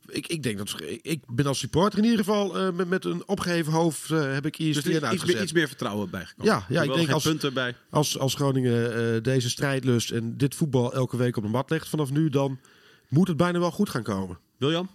[0.08, 3.28] Ik, ik denk dat ik, ben als supporter in ieder geval eh, met, met een
[3.28, 5.34] opgeheven hoofd eh, heb ik Dus ESPN er is iets uitgezet.
[5.34, 6.52] meer, iets meer vertrouwen bijgekomen.
[6.52, 7.74] Ja, ja, ik denk als- punten bij.
[7.90, 11.88] Als, als Groningen eh, deze strijdlust en dit voetbal elke week op de mat legt
[11.88, 12.60] vanaf nu, dan
[13.08, 14.38] moet het bijna wel goed gaan komen.
[14.56, 14.90] William?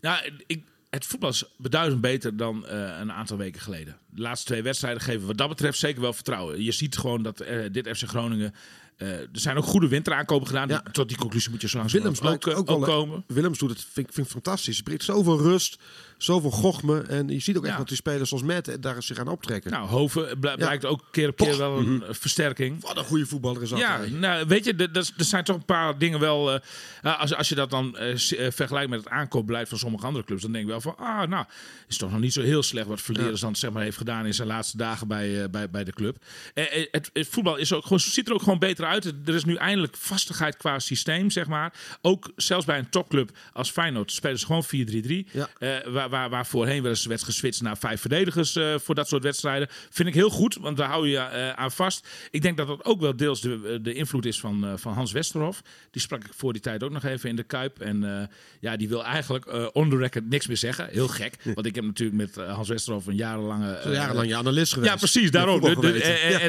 [0.00, 3.96] Nou, ik, het voetbal is beduidend beter dan eh, een aantal weken geleden.
[4.10, 6.62] De laatste twee wedstrijden geven wat dat betreft zeker wel vertrouwen.
[6.62, 8.54] Je ziet gewoon dat eh, dit FC Groningen...
[9.02, 10.68] eh, er zijn ook goede winteraankopen gedaan.
[10.68, 10.82] Ja.
[10.92, 13.24] Tot die conclusie moet je zo Willems ook, ook ook, wel- komen.
[13.26, 14.74] Willems doet het, vind, ik- vind ik fantastisch.
[14.74, 15.78] Hij brengt zoveel rust,
[16.18, 17.00] zoveel gochme.
[17.00, 17.78] En je ziet ook echt Ja.
[17.78, 19.70] dat die spelers zoals Matt daar zich aan optrekken.
[19.70, 22.82] Nou, Hoven bl- blijkt ook keer op keer wel een eh, versterking.
[22.82, 23.78] Wat een goede voetballer is dat.
[23.78, 26.52] Ja, nou, weet je, er- zijn toch een paar dingen wel.
[26.52, 26.60] eh,
[27.02, 28.12] eh, als, als je dat dan eh,
[28.46, 31.28] eh, vergelijkt met het aankoopbeleid van sommige andere clubs, dan denk ik wel van, ah,
[31.28, 31.44] nou,
[31.88, 34.34] is toch nog niet zo heel slecht wat Verleerders dan zeg maar heeft gedaan in
[34.34, 36.16] zijn laatste dagen bij, eh, bij, bij de club.
[36.54, 38.91] Eh, eh, het, het voetbal is ook gewoon, ziet er ook gewoon beter uit.
[39.00, 41.72] Er is nu eindelijk vastigheid qua systeem, zeg maar.
[42.00, 45.30] Ook zelfs bij een topclub als Feyenoord spelen ze gewoon 4-3-3.
[45.32, 45.48] Ja.
[45.58, 49.08] Eh, waar, waar, waar voorheen wel eens werd geswitcht naar vijf verdedigers eh, voor dat
[49.08, 49.68] soort wedstrijden.
[49.90, 52.08] Vind ik heel goed, want daar hou je eh, aan vast.
[52.30, 55.62] Ik denk dat dat ook wel deels de, de invloed is van, van Hans Westerhof.
[55.90, 57.80] Die sprak ik voor die tijd ook nog even in de Kuip.
[57.80, 60.88] En ja, die wil eigenlijk on the record niks meer zeggen.
[60.90, 63.80] Heel gek, want ik heb natuurlijk met Hans Westerhof een jarenlange...
[63.92, 64.92] Jarenlang je analist geweest.
[64.92, 65.64] ja, precies, daarom.
[65.64, 65.82] en,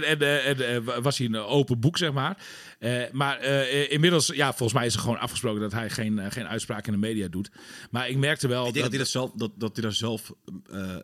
[0.03, 2.22] en, en, en, was hij een open boek, zeg maar.
[2.23, 2.37] Maar.
[2.79, 6.31] Eh, maar eh, inmiddels, ja, volgens mij is er gewoon afgesproken dat hij geen, eh,
[6.31, 7.51] geen uitspraak in de media doet.
[7.91, 10.33] Maar ik merkte wel Ik denk dat hij, dat zelf, dat, dat hij daar zelf
[10.71, 10.99] eh, eh,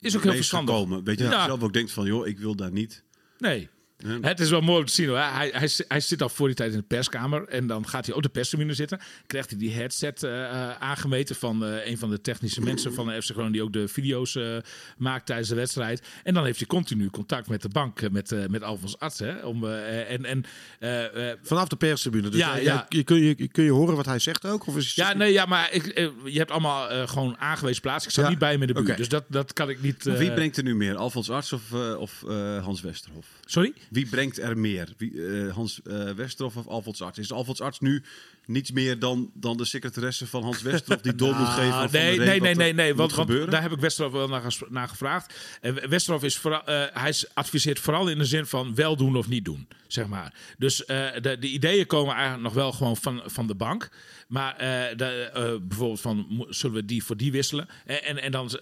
[0.00, 0.74] is ook heel verstandig.
[0.74, 1.04] gekomen.
[1.04, 1.30] Weet je, Ja.
[1.30, 3.04] dat zelf ook denkt van, joh, ik wil daar niet.
[3.38, 3.68] Nee.
[4.06, 4.18] Ja.
[4.20, 5.18] Het is wel mooi om te zien hoor.
[5.18, 7.48] Hij, hij, hij zit al voor die tijd in de perskamer.
[7.48, 9.00] En dan gaat hij op de perstribune zitten.
[9.26, 13.06] Krijgt hij die headset eh, eh, aangemeten van eh, een van de technische mensen van
[13.06, 13.52] de FC Groningen.
[13.52, 14.56] Die ook de video's eh,
[14.98, 16.02] maakt tijdens de wedstrijd.
[16.24, 18.10] En dan heeft hij continu contact met de bank.
[18.10, 19.18] met, eh, met Alfons Arts.
[19.18, 20.44] Hè, om, eh, en, en,
[20.78, 22.28] eh, eh, Vanaf de perstribune.
[22.28, 22.86] Dus Ja.
[22.88, 24.66] Je, kun je, kun je horen wat hij zegt ook?
[24.66, 25.84] Of is ja, nee, ja, maar ik,
[26.24, 28.10] je hebt allemaal eh, gewoon aangewezen plaatsen.
[28.10, 28.28] Ik Ja.
[28.28, 28.86] niet bij hem in de buurt.
[28.88, 28.96] Oké.
[28.96, 30.04] Dus dat, dat kan ik niet...
[30.04, 30.96] Wie brengt er nu meer?
[30.96, 33.26] Alfons Arts of, eh, of eh, Hans Westerhof?
[33.44, 33.72] Sorry?
[33.94, 34.86] Wie brengt er meer?
[34.98, 37.18] Wie, eh, Hans eh, Westerhof of Alfons Arts?
[37.18, 38.02] Is Alfons Arts nu
[38.46, 41.02] niets meer dan, dan de secretaresse van Hans Westerhof...
[41.02, 42.94] die door moet geven van nee, nee, nee, wat nee, er nee.
[42.94, 45.34] Want, want daar heb ik Westerhof wel naar, naar gevraagd.
[45.60, 49.28] En Westerhof is vooral, eh, hij adviseert vooral in de zin van wel doen of
[49.28, 50.32] niet doen, zeg maar.
[50.58, 53.90] Dus eh, de, de ideeën komen eigenlijk nog wel gewoon van, van de bank.
[54.28, 57.68] Maar eh, de, bijvoorbeeld van, zullen we die voor die wisselen?
[57.86, 58.60] En, en, en dan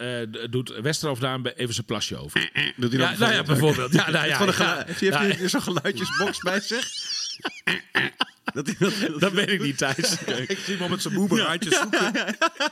[0.51, 2.51] doet Westerhof daar even zijn plasje over.
[2.77, 3.93] Doet hij Ja, nou ja, bijvoorbeeld.
[3.93, 4.53] Ja, nou ja, ja.
[4.53, 7.19] geluid- heeft hij Ja, heeft zo'n geluidjesbox bij zich?
[8.55, 10.17] dat dat, dat weet ik niet, Thijs.
[10.49, 12.13] Ik zie hem al met zijn boemerhandjes zoeken.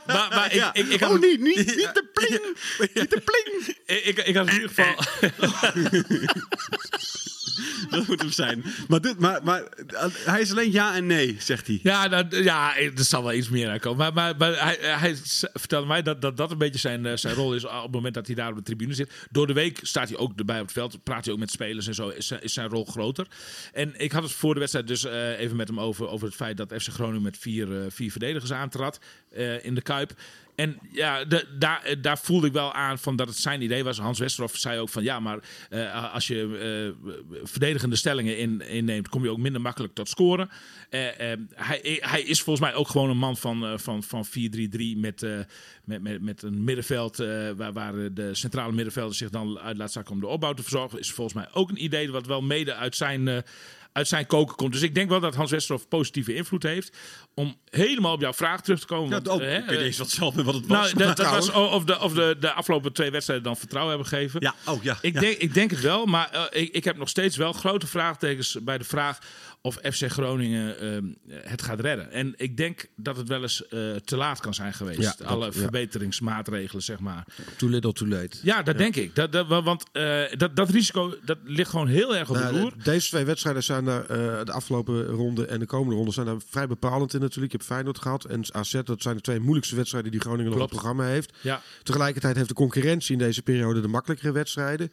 [0.05, 2.57] Maar, maar ik, ik, ik had oh, niet, niet, niet de pling!
[2.93, 3.75] Niet de pling!
[3.85, 4.95] ik, ik, ik had in ieder geval...
[7.89, 8.63] Dat moet hem zijn.
[8.87, 11.79] Maar, dit, maar, maar eh, hij is alleen ja en nee, zegt hij.
[11.83, 13.97] Ja, nou, ja, er zal wel iets meer aankomen.
[13.97, 17.15] Maar, maar, maar hij, hij s- vertelde mij dat, dat dat een beetje zijn, eh,
[17.15, 19.11] zijn rol is op het moment dat hij daar op de tribune zit.
[19.31, 21.87] Door de week staat hij ook erbij op het veld, praat hij ook met spelers
[21.87, 23.27] en zo, is, zijn- is zijn rol groter.
[23.73, 26.35] En ik had het voor de wedstrijd dus eh, even met hem over, over het
[26.35, 28.99] feit dat FC Groningen met vier, eh, vier verdedigers aantrad
[29.31, 30.13] eh, in de Kuip.
[30.59, 33.83] En ja, de, daar, eh, daar voelde ik wel aan van dat het zijn idee
[33.83, 33.97] was.
[33.97, 37.11] Hans Westerhof zei ook van ja, maar eh, als je eh,
[37.43, 40.49] verdedigende stellingen in, inneemt, kom je ook minder makkelijk tot scoren.
[40.89, 44.29] Eh, eh, hij, hij is volgens mij ook gewoon een man van, van, van 4-3-3
[44.95, 45.21] met,
[45.83, 47.17] met, met, met een middenveld
[47.55, 50.99] waar, waar de centrale middenvelder zich dan uit laat zakken om de opbouw te verzorgen.
[50.99, 53.43] Is volgens mij ook een idee wat wel mede uit zijn,
[53.91, 54.71] uit zijn koken komt.
[54.71, 56.97] Dus ik denk wel dat Hans Westerhof positieve invloed heeft.
[57.33, 59.09] Om helemaal op jouw vraag terug te komen.
[59.09, 59.41] Ja, want, ook.
[59.41, 60.93] ik weet niet eens wat zelf wat het was.
[60.93, 64.41] nou, dat, was of, de, of de, de afgelopen twee wedstrijden dan vertrouwen hebben gegeven.
[64.41, 64.97] Ja, oh ja.
[65.01, 65.19] Ik, ja.
[65.19, 68.57] denk, ik denk het wel, maar eh, ik, ik heb nog steeds wel grote vraagtekens
[68.61, 69.19] bij de vraag
[69.61, 71.03] of FC Groningen ehm,
[71.49, 72.11] het gaat redden.
[72.11, 74.99] En ik denk dat het wel eens eh, te laat kan zijn geweest.
[75.01, 75.51] Ja, dat- Alle ja.
[75.51, 77.25] verbeteringsmaatregelen, zeg maar.
[77.57, 78.37] Too little, too late.
[78.43, 79.15] Ja, dat denk ik.
[79.15, 82.53] Dat, dat, want eh, dat, dat risico dat ligt gewoon heel erg op de Nou,
[82.59, 82.73] loer.
[82.77, 86.25] de- deze twee wedstrijden zijn daar, eh, de afgelopen ronde en de komende ronde zijn
[86.25, 87.51] daar vrij bepalend in natuurlijk.
[87.51, 88.79] Je hebt Feyenoord gehad en AZ.
[88.83, 91.33] Dat zijn de twee moeilijkste wedstrijden die Groningen nog op het programma heeft.
[91.41, 94.91] Ja, Tegelijkertijd heeft de concurrentie in deze periode de makkelijkere wedstrijden.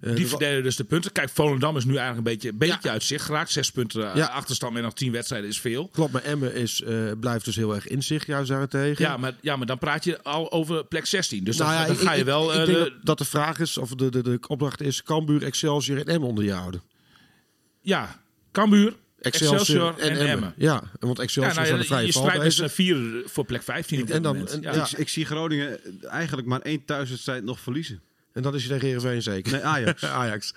[0.00, 1.12] Die de- verdelen dus de punten.
[1.12, 3.50] Kijk, Volendam is nu eigenlijk een beetje, een beetje uit zicht geraakt.
[3.50, 4.26] Zes punten eh, Ja.
[4.26, 5.88] achterstand met nog tien wedstrijden is veel.
[5.88, 9.04] Klopt, maar Emmen is, eh, blijft dus heel erg in zich juist daarentegen.
[9.04, 11.44] Ja maar, ja, maar dan praat je al over plek 16.
[11.44, 12.52] Dus Nou dan, ja, dan ik- ga je ik- wel...
[12.52, 15.42] Ik, eh, denk de- dat, de vraag is, of de, de, de opdracht is, Cambuur,
[15.42, 16.82] Excelsior en Emmen onder je houden.
[17.80, 18.20] Ja,
[18.52, 20.54] Cambuur, Excelsior, Excelsior en, Emmen.
[20.56, 22.70] Ja, en want Ja, Excelsior nou, is aan de ja, vrije je strijdt dus een
[22.70, 24.52] vier voor plek 15 op dit En dan- moment.
[24.52, 24.74] en- ja.
[24.74, 24.82] ja.
[24.82, 28.00] Ik, ik zie Groningen eigenlijk maar één thuiswedstrijd nog verliezen.
[28.32, 29.52] En dat is je tegen Heerenveen zeker.
[29.52, 30.04] Nee, Ajax.
[30.22, 30.54] Ajax.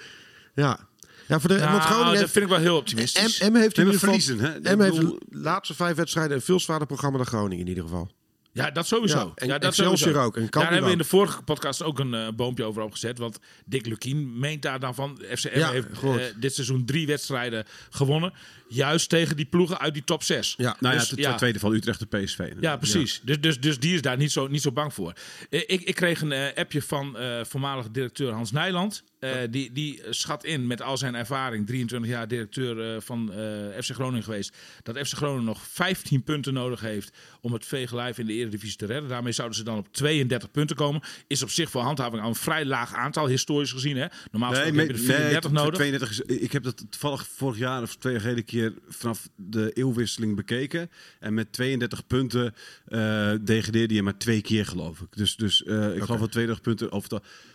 [0.55, 0.79] Ja.
[1.27, 3.39] Ja, voor de, Nou, want Groningen dat heeft, vind ik wel heel optimistisch.
[3.39, 4.19] M, M heeft in ieder geval...
[4.19, 4.75] verliezen, hè?
[4.75, 8.09] M heeft de laatste vijf wedstrijden een veel zwaarder programma dan Groningen in ieder geval.
[8.57, 9.17] Ja, dat sowieso.
[9.17, 10.21] Ja, en ja, dat Excelsior sowieso.
[10.21, 13.17] ook, en Daar hebben we in de vorige podcast ook een eh, boompje over opgezet.
[13.17, 15.21] Want Dick Lukien meent daar dan van.
[15.35, 18.33] FCM Ja, heeft eh, dit seizoen drie wedstrijden gewonnen.
[18.67, 20.53] Juist tegen die ploegen uit die top 6.
[20.57, 20.75] Ja.
[20.79, 21.35] Nou ja, Dus, de ja.
[21.35, 22.51] tweede van Utrecht de PSV.
[22.59, 23.21] Ja, precies.
[23.23, 25.13] Dus, dus, dus die is daar niet zo, niet zo bang voor.
[25.49, 29.03] Eh, Ik, ik kreeg een appje van eh voormalig directeur Hans Nijland.
[29.19, 33.81] Eh, die, die schat in met al zijn ervaring, 23 jaar directeur eh, van eh,
[33.81, 38.25] FC Groningen geweest, dat FC Groningen nog 15 punten nodig heeft om het veegelijf in
[38.25, 39.09] de Eredivisie te redden.
[39.09, 41.01] Daarmee zouden ze dan op 32 punten komen.
[41.27, 43.97] Is op zich voor handhaving al een vrij laag aantal, historisch gezien.
[43.97, 44.05] Hè?
[44.31, 45.79] Normaal Nee, gesproken heb je er 34 nee, nodig.
[45.79, 49.29] 32 is, ik heb dat toevallig vorig jaar of twee jaar geleden een keer vanaf
[49.35, 50.89] de eeuwwisseling bekeken.
[51.19, 52.53] En met 32 punten
[52.85, 55.07] eh degradeerde je maar twee keer, geloof ik.
[55.15, 56.91] Dus, dus eh, ik geloof dat 32 punten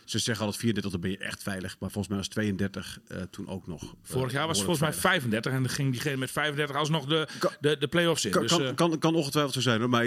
[0.05, 1.77] Ze zeggen altijd 34, dan ben je echt veilig.
[1.79, 3.83] Maar volgens mij was 32 eh, toen ook nog.
[3.83, 5.23] eh, Vorig jaar was het volgens mij veilig.
[5.23, 7.29] 35 en dan ging diegene met 35 alsnog de,
[7.61, 8.31] de, de play-offs in.
[8.31, 9.89] Kan, Dus, kan, eh, kan, kan ongetwijfeld zo zijn hoor.
[9.89, 10.07] Maar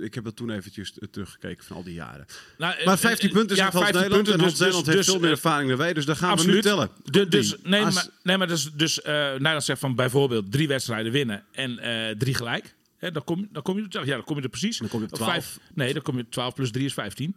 [0.00, 2.26] ik heb dat toen eventjes teruggekeken van al die jaren.
[2.58, 4.24] nou, Maar 15 eh, punten ja, zegt Hans 15 Nederland.
[4.28, 5.92] punten, en Hans dus- Nederland dus- heeft dus, veel meer ervaring dan wij.
[5.92, 6.90] Dus daar gaan we nu tellen.
[7.04, 11.44] De- dus, nee, maar, nee, maar dus, dus Nederland zegt van bijvoorbeeld drie wedstrijden winnen
[11.52, 11.80] en
[12.18, 12.74] drie gelijk.
[12.96, 14.78] Hè, dan, kom, dan, kom je, ja, dan kom je er precies.
[14.78, 15.32] Dan kom je op Of 12.
[15.32, 17.36] Vijf, nee, dan kom je 12 plus 3 is 15.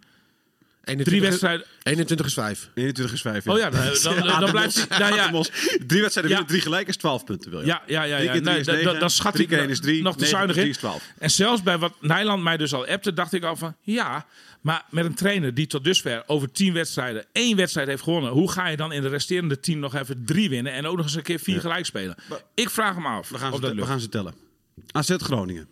[0.86, 1.66] 21 Drie is- wedstrijden.
[1.84, 2.70] 21 is 5.
[2.76, 3.48] 21 is 5.
[3.48, 3.82] Oh ja, dan,
[4.28, 5.00] dan, dan blijft hij.
[5.00, 5.32] Nou ja,
[5.88, 6.38] Drie wedstrijden Ja.
[6.38, 7.52] winnen, drie gelijk is 12 punten.
[7.52, 7.66] Wil je?
[7.66, 8.18] Ja, ja, ja.
[8.32, 10.62] Drie Nee, is dat, dat schat drie ik keer is drie, nog te zuinig in.
[10.62, 11.04] drie is 12.
[11.20, 13.76] En zelfs bij wat Nijland mij dus al appte, dacht ik al van...
[13.82, 14.26] Ja,
[14.62, 17.26] maar met een trainer die tot dusver over tien wedstrijden...
[17.32, 18.32] één wedstrijd heeft gewonnen...
[18.32, 20.74] hoe ga je dan in de resterende tien nog even drie winnen...
[20.74, 22.16] en ook nog eens een keer vier gelijk spelen?
[22.54, 24.34] Ik vraag hem af We gaan, of ze, dat we gaan ze tellen.
[24.92, 25.68] AZ Groningen.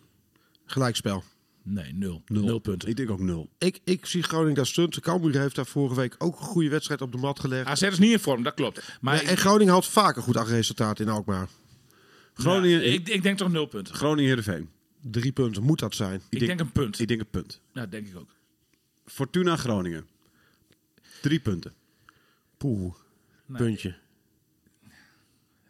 [0.66, 1.24] Gelijkspel.
[1.66, 2.22] Nee, nul.
[2.26, 2.88] Nul, punten.
[2.88, 3.50] Ik denk ook nul.
[3.58, 5.00] Ik, ik zie Groningen daar stunt.
[5.00, 7.66] Cambuur heeft daar vorige week ook een goede wedstrijd op de mat gelegd.
[7.66, 8.98] AZ is niet in vorm, dat klopt.
[9.00, 11.48] Maar en Groningen had vaker goed resultaat in Alkmaar.
[12.34, 13.94] Groningen, ja, ik, ik denk toch nul punten.
[13.94, 14.68] Groningen Heerenveen.
[15.00, 16.22] Drie punten moet dat zijn.
[16.28, 16.98] Ik denk een punt.
[16.98, 17.60] Ik denk een punt.
[17.72, 18.30] Ja, denk ik ook.
[19.06, 20.06] Fortuna Groningen.
[21.22, 21.72] Drie punten.
[22.56, 22.94] Poeh.
[23.52, 23.96] Puntje.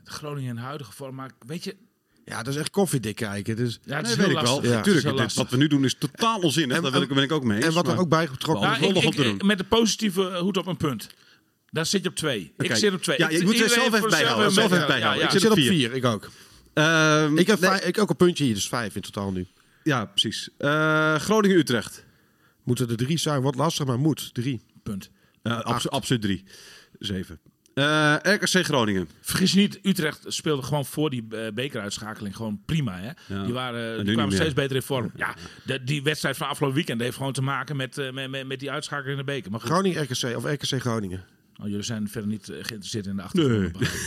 [0.05, 1.77] Groningen in huidige vorm, maar weet je...
[2.25, 3.57] Ja, dat is echt koffiedik kijken.
[3.57, 3.79] Dus...
[3.85, 4.43] Ja, het Nee, is weet ik wel.
[4.43, 4.65] lastig.
[4.65, 4.69] Ja.
[4.71, 5.43] Het is Tuurlijk, heel dit- lastig.
[5.43, 6.77] wat we nu doen is totaal onzinnig.
[6.77, 7.67] En- Daar ben ik, ben ik ook mee eens.
[7.67, 8.81] En wat er maar- ook bij getrokken Nou.
[8.81, 9.47] Nou, ik, nog om te ik- doen.
[9.47, 11.09] met de positieve hoed op een punt.
[11.71, 12.53] Daar zit je op twee.
[12.59, 13.19] Ik zit op twee.
[13.19, 15.21] Ja, je Ik- moet er zelf even bijhouden, zelf even ja, bijhouden.
[15.23, 15.69] ja, Ik zit op vier.
[15.71, 16.31] vier, ik ook.
[16.75, 19.47] Ehm, Ik heb, nee, vijf- ik ook een puntje hier, dus vijf in totaal nu.
[19.83, 20.49] Ja, precies.
[20.59, 22.05] Eh, Groningen-Utrecht.
[22.65, 24.35] Moeten er drie zijn, wat lastig, maar moet.
[24.35, 24.61] Drie.
[24.83, 25.11] Punt.
[25.43, 26.45] Abso- absoluut drie.
[26.99, 27.41] Zeven.
[27.75, 29.09] Eh, RKC Groningen.
[29.21, 32.99] Vergis je niet, Utrecht speelde gewoon voor die eh, bekeruitschakeling gewoon prima.
[32.99, 33.11] Hè?
[33.35, 33.45] Ja.
[33.45, 35.11] Die, waren, nu die kwamen steeds beter in vorm.
[35.17, 35.35] Ja,
[35.65, 38.61] de- die wedstrijd van afgelopen weekend heeft gewoon te maken met, eh, met, met, met
[38.61, 39.51] die uitschakeling in de beker.
[39.51, 41.25] Maar goed, Groningen RKC of RKC Groningen.
[41.61, 43.81] oh, jullie zijn verder niet eh, geïnteresseerd in de achtergrond.
[43.81, 43.91] Nee.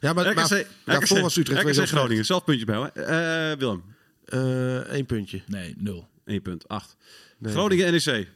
[0.00, 2.24] Ja, maar, maar RKC, daarvoor was Utrecht RKC Groningen.
[2.24, 2.90] Zelf puntje bij.
[2.94, 3.82] Eh, Willem.
[4.94, 5.42] Eén puntje.
[5.46, 6.08] Nee, nul.
[6.24, 6.68] 1 punt.
[6.68, 6.96] 8.
[7.38, 7.52] Nee.
[7.52, 8.28] Groningen NEC.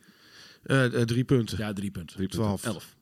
[0.62, 1.59] Eh, eh, drie punten.
[1.59, 2.16] Ja, drie punten.
[2.16, 2.64] 3 Twaalf.
[2.64, 2.97] 11.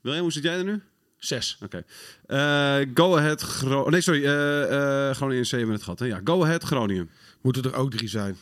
[0.00, 0.82] Willem, hoe zit jij er nu?
[1.18, 1.58] Zes.
[1.62, 1.84] Oké.
[2.26, 3.90] Eh, Go Ahead Groningen.
[3.90, 4.24] Nee, sorry.
[4.24, 5.98] eh, eh, Groningen hebben we het gehad.
[5.98, 6.06] Hè?
[6.06, 7.10] Ja, Go Ahead Groningen.
[7.42, 8.36] Moeten er ook drie zijn.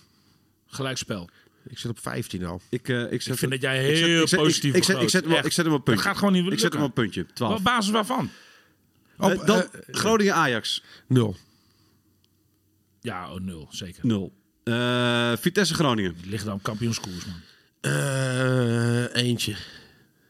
[0.67, 1.29] Gelijkspel.
[1.69, 2.61] Ik zit op 15 al.
[2.71, 5.03] Ik, eh, ik, zet Ik vind dat jij heel ik zet- positief Ik, ik, zet,
[5.03, 5.47] ik, zet hem, op- Echt.
[5.47, 6.03] ik zet hem op puntje.
[6.05, 7.27] Dat gaat gewoon niet Ik zet hem op puntje.
[7.35, 7.57] 12.
[7.59, 8.31] Op basis waarvan?
[9.19, 10.83] Op, dan eh, Groningen Ajax.
[11.07, 11.37] nul.
[13.01, 13.69] Ja, oh, nul.
[13.71, 14.07] Zeker.
[14.07, 14.33] 0.
[14.65, 16.15] Eh, Vitesse Groningen.
[16.21, 17.41] Die liggen dan kampioenskoers, man.
[17.81, 19.55] Eh, eentje.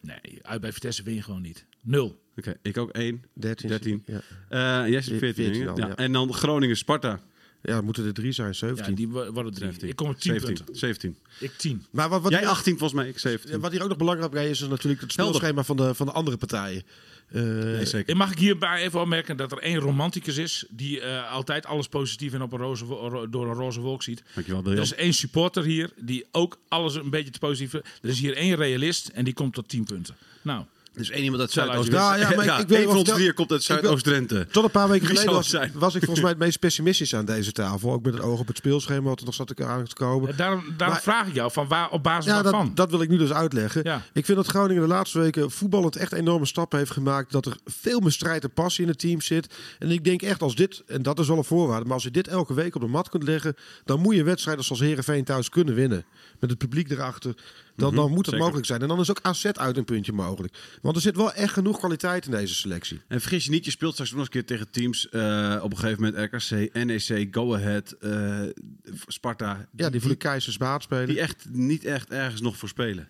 [0.00, 1.64] Nee, uit bij Vitesse win je gewoon niet.
[1.85, 2.23] Nul.
[2.37, 3.25] Oké, ik ook 1.
[3.35, 3.68] 13.
[3.68, 4.03] 13.
[4.07, 4.20] Ja.
[4.49, 5.44] Eh jij zit 14.
[5.44, 5.68] 14 denk ik.
[5.68, 5.87] al, ja.
[5.87, 5.97] ja.
[5.97, 7.20] En dan Groningen Sparta.
[7.62, 8.55] ja, moeten er drie zijn.
[8.55, 8.87] 17.
[8.90, 9.64] Ja, die wo- worden drie.
[9.66, 9.88] 17.
[9.88, 10.55] Ik kom op 10 17.
[10.55, 10.77] punten.
[10.77, 11.16] 17.
[11.40, 11.85] Ik 10.
[11.90, 13.09] Maar wat, wat, Jij hier, 18 volgens mij.
[13.09, 13.61] Ik 17.
[13.61, 16.12] wat hier ook nog belangrijk bij is, is natuurlijk het speelschema van de, van de
[16.12, 16.83] andere partijen.
[17.29, 18.09] Eh, Nee, zeker.
[18.12, 21.88] En mag ik hierbij even opmerken dat er één romanticus is die eh, altijd alles
[21.88, 24.23] positief en op een roze, ro- door een roze wolk ziet.
[24.35, 27.73] Dankjewel, Er is één supporter hier die ook alles een beetje te positief.
[27.75, 30.16] Er is hier één realist en die komt tot 10 punten.
[30.42, 31.90] Nou, Is één iemand uit Zuidoost.
[31.92, 34.46] Ja, ja, maar ik wil één van ons komt uit ik Zuidoost-Drenthe.
[34.50, 35.72] Tot een paar weken Wie geleden was, het zijn?
[35.74, 37.92] was ik volgens mij het meest pessimistisch aan deze tafel.
[37.92, 40.30] Ook met het oog op het speelschema wat er nog zat te- aan te komen.
[40.30, 42.66] eh, daarom, daarom Maar- vraag ik jou van waar, op basis Ja, waarvan.
[42.66, 43.80] dat, dat wil ik nu dus uitleggen.
[43.85, 44.02] Ja.
[44.12, 47.33] Ik vind dat Groningen de laatste weken voetballend echt enorme stappen heeft gemaakt.
[47.33, 49.54] Dat er veel meer strijd en passie in het team zit.
[49.78, 52.11] En ik denk echt als dit, en dat is wel een voorwaarde, maar als je
[52.11, 55.48] dit elke week op de mat kunt leggen, dan moet je wedstrijden zoals Herenveen thuis
[55.48, 56.04] kunnen winnen.
[56.40, 57.35] Met het publiek erachter.
[57.77, 58.41] Dan, dan moet het zeker.
[58.41, 58.81] mogelijk zijn.
[58.83, 60.57] En dan is ook AZ uit een puntje mogelijk.
[60.83, 63.01] Want er zit wel echt genoeg kwaliteit in deze selectie.
[63.09, 65.09] En vergis je niet, je speelt straks nog eens een keer tegen teams.
[65.09, 68.41] eh, op een gegeven moment RKC, NEC, Go Ahead, eh,
[69.07, 69.69] Sparta.
[69.77, 71.07] Ja, die voor de Keizers baat spelen.
[71.07, 73.09] die echt niet echt ergens nog voor spelen.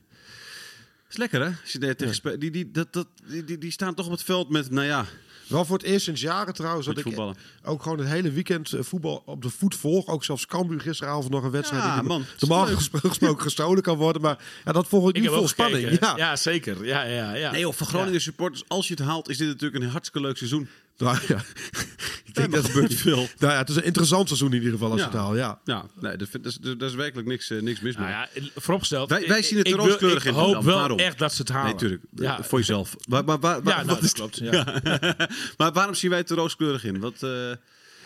[1.10, 1.46] is lekker hè?
[1.62, 4.12] Als je daar tegen spe- die, die, dat, dat, die, die, die staan toch op
[4.12, 5.06] het veld met, nou ja,
[5.46, 7.18] Wel voor het eerst sinds jaren trouwens dat ik
[7.64, 10.06] ook gewoon het hele weekend eh, voetbal op de voet volg.
[10.06, 12.24] Ook zelfs Cambuur gisteravond nog een wedstrijd Ja, die man.
[12.38, 14.22] normaal gesproken gestolen kan worden.
[14.22, 15.98] Maar ja, dat volg ik, ik nu vol spanning.
[16.00, 16.36] Ja.
[16.36, 16.84] zeker.
[16.84, 17.50] Ja, ja, ja.
[17.50, 20.36] Nee joh, voor Groningen supporters, als je het haalt, is dit natuurlijk een hartstikke leuk
[20.36, 20.68] seizoen.
[20.98, 21.36] Nou, ja.
[22.24, 23.16] ik denk dat gebeurt veel.
[23.38, 25.06] Nou ja, het is een interessant seizoen in ieder geval als Ja.
[25.06, 25.36] het haalt.
[25.36, 25.60] Ja.
[25.64, 28.08] Ja, nee, dat, vind- dat, is, dat is werkelijk niks, eh, niks mis mee.
[28.08, 29.08] Nou ja, vooropgesteld.
[29.10, 30.64] Wij- wij ik- zien het ik er rooskleurig ik in, hoop Dan.
[30.64, 30.98] wel Waarom?
[30.98, 31.64] echt dat ze het halen.
[31.64, 32.02] nee, natuurlijk.
[32.14, 32.96] Ja, Voor jezelf.
[33.08, 34.36] Maar, maar, waar- Ja, nou, dat is- klopt.
[34.38, 34.80] Ja.
[35.58, 37.00] maar waarom zien wij het er rooskleurig in?
[37.00, 37.30] Wat, eh,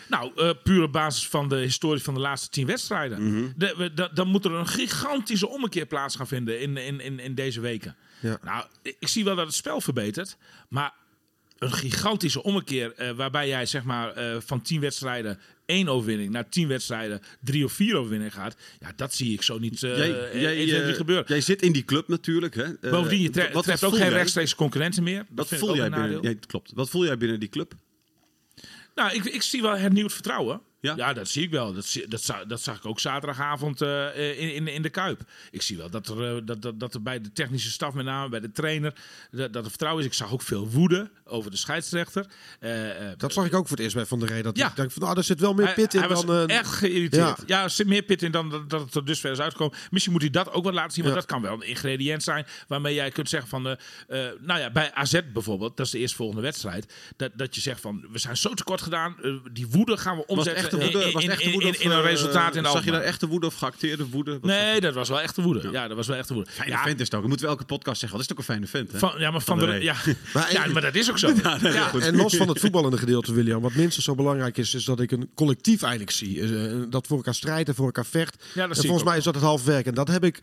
[0.09, 3.23] Nou, eh, puur op basis van de historie van de laatste tien wedstrijden.
[3.33, 3.47] Mhm.
[3.55, 7.19] De- we- da- dan moet er een gigantische ommekeer plaats gaan vinden in, in, in,
[7.19, 7.95] in deze weken.
[8.19, 8.37] Ja.
[8.43, 10.37] Nou, ik ik zie wel dat het spel verbetert.
[10.69, 10.93] Maar
[11.59, 16.49] een gigantische ommekeer eh, waarbij jij zeg maar eh, van tien wedstrijden één overwinning naar
[16.49, 18.55] tien wedstrijden drie of vier overwinningen gaat.
[18.79, 21.25] Ja, dat zie ik zo niet eh jij, jij, gebeuren.
[21.27, 22.55] jij zit in die club natuurlijk.
[22.55, 22.89] Hè?
[22.89, 25.25] Bovendien, je wat- treft ook geen rechtstreeks concurrenten meer.
[25.29, 26.21] Dat Wat voel jij binnen?
[26.21, 26.71] Ja, klopt.
[26.75, 27.73] Wat voel jij binnen die club?
[28.95, 30.61] Nou, ik, ik zie wel hernieuwd vertrouwen.
[30.81, 30.93] Ja?
[30.95, 31.73] Ja, dat zie ik wel.
[31.73, 35.21] Dat, dat, dat zag ik ook zaterdagavond eh, in, in, in de Kuip.
[35.51, 38.05] Ik zie wel dat er, eh, dat, dat, dat er bij de technische staf, met
[38.05, 38.93] name bij de trainer,
[39.31, 40.09] dat, dat er vertrouwen is.
[40.09, 42.25] Ik zag ook veel woede over de scheidsrechter.
[42.59, 44.41] Eh, eh, Dat zag ik ook voor het eerst bij Van der Rey.
[44.41, 44.69] Dat Ja.
[44.69, 46.49] ik denk van, nou, daar zit wel meer hij, pit in hij was dan...
[46.49, 47.23] eh, echt geïrriteerd.
[47.37, 47.43] ja.
[47.45, 47.63] Ja.
[47.63, 49.77] er zit meer pit in dan dat, dat het er dusver is uitgekomen.
[49.91, 51.03] Misschien moet hij dat ook wel laten zien.
[51.03, 51.21] Want Ja.
[51.21, 53.67] dat kan wel een ingrediënt zijn waarmee jij kunt zeggen van...
[53.67, 56.93] eh, eh, nou ja, bij AZ bijvoorbeeld, dat is de eerstvolgende wedstrijd.
[57.17, 59.15] Dat, dat je zegt van, we zijn zo tekort gedaan.
[59.23, 61.07] eh, die woede gaan we omzetten echte woede?
[61.07, 62.91] in, Was in, echte woede in, of, in een eh, resultaat in de Zag je
[62.91, 64.31] daar echte woede of geacteerde woede?
[64.31, 65.69] Wat Nee, dat was wel echte woede.
[65.71, 66.49] Ja, dat was wel echte woede.
[66.51, 67.19] Fijne ja, vent is het ook.
[67.19, 68.17] Dat moeten we elke podcast zeggen.
[68.17, 68.99] Wat is ook een fijne vent, hè?
[68.99, 69.95] van, ja, maar van, Van de, ja,
[70.33, 71.27] Maar- ja, maar dat is ook zo.
[71.61, 74.99] Ja, en los van het voetballende gedeelte, William, wat minstens zo belangrijk is, is dat
[74.99, 76.41] ik een collectief eigenlijk zie.
[76.41, 78.43] Eh, dat voor elkaar strijdt en voor elkaar vecht.
[78.53, 79.85] dat en volgens mij is dat het half werk.
[79.85, 80.39] En dat heb ik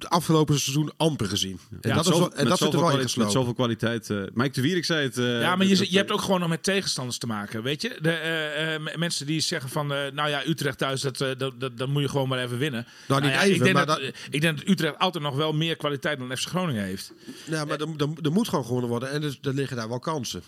[0.00, 1.58] de afgelopen seizoen amper gezien.
[1.80, 3.22] En Ja, dat, is wel, en met dat zit er zoveel wel ingeslopen.
[3.22, 4.10] Met zoveel kwaliteit.
[4.10, 5.18] eh Mike de Wierik zei het.
[5.18, 7.98] eh, Ja, maar je, je hebt ook gewoon nog met tegenstanders te maken, weet je.
[8.00, 11.60] De, eh, eh, mensen die zeggen van, eh, nou ja, Utrecht thuis, dat, eh, dat,
[11.60, 12.86] dat, dat moet je gewoon maar even winnen.
[13.08, 15.34] Nou, niet ja, even, ik, denk maar dat, dat- ik denk dat Utrecht altijd nog
[15.36, 17.12] wel meer kwaliteit dan FC Groningen heeft.
[17.46, 17.80] Ja, maar
[18.22, 19.10] er, moet gewoon gewonnen worden.
[19.10, 20.42] En dus, er liggen daar wel kansen.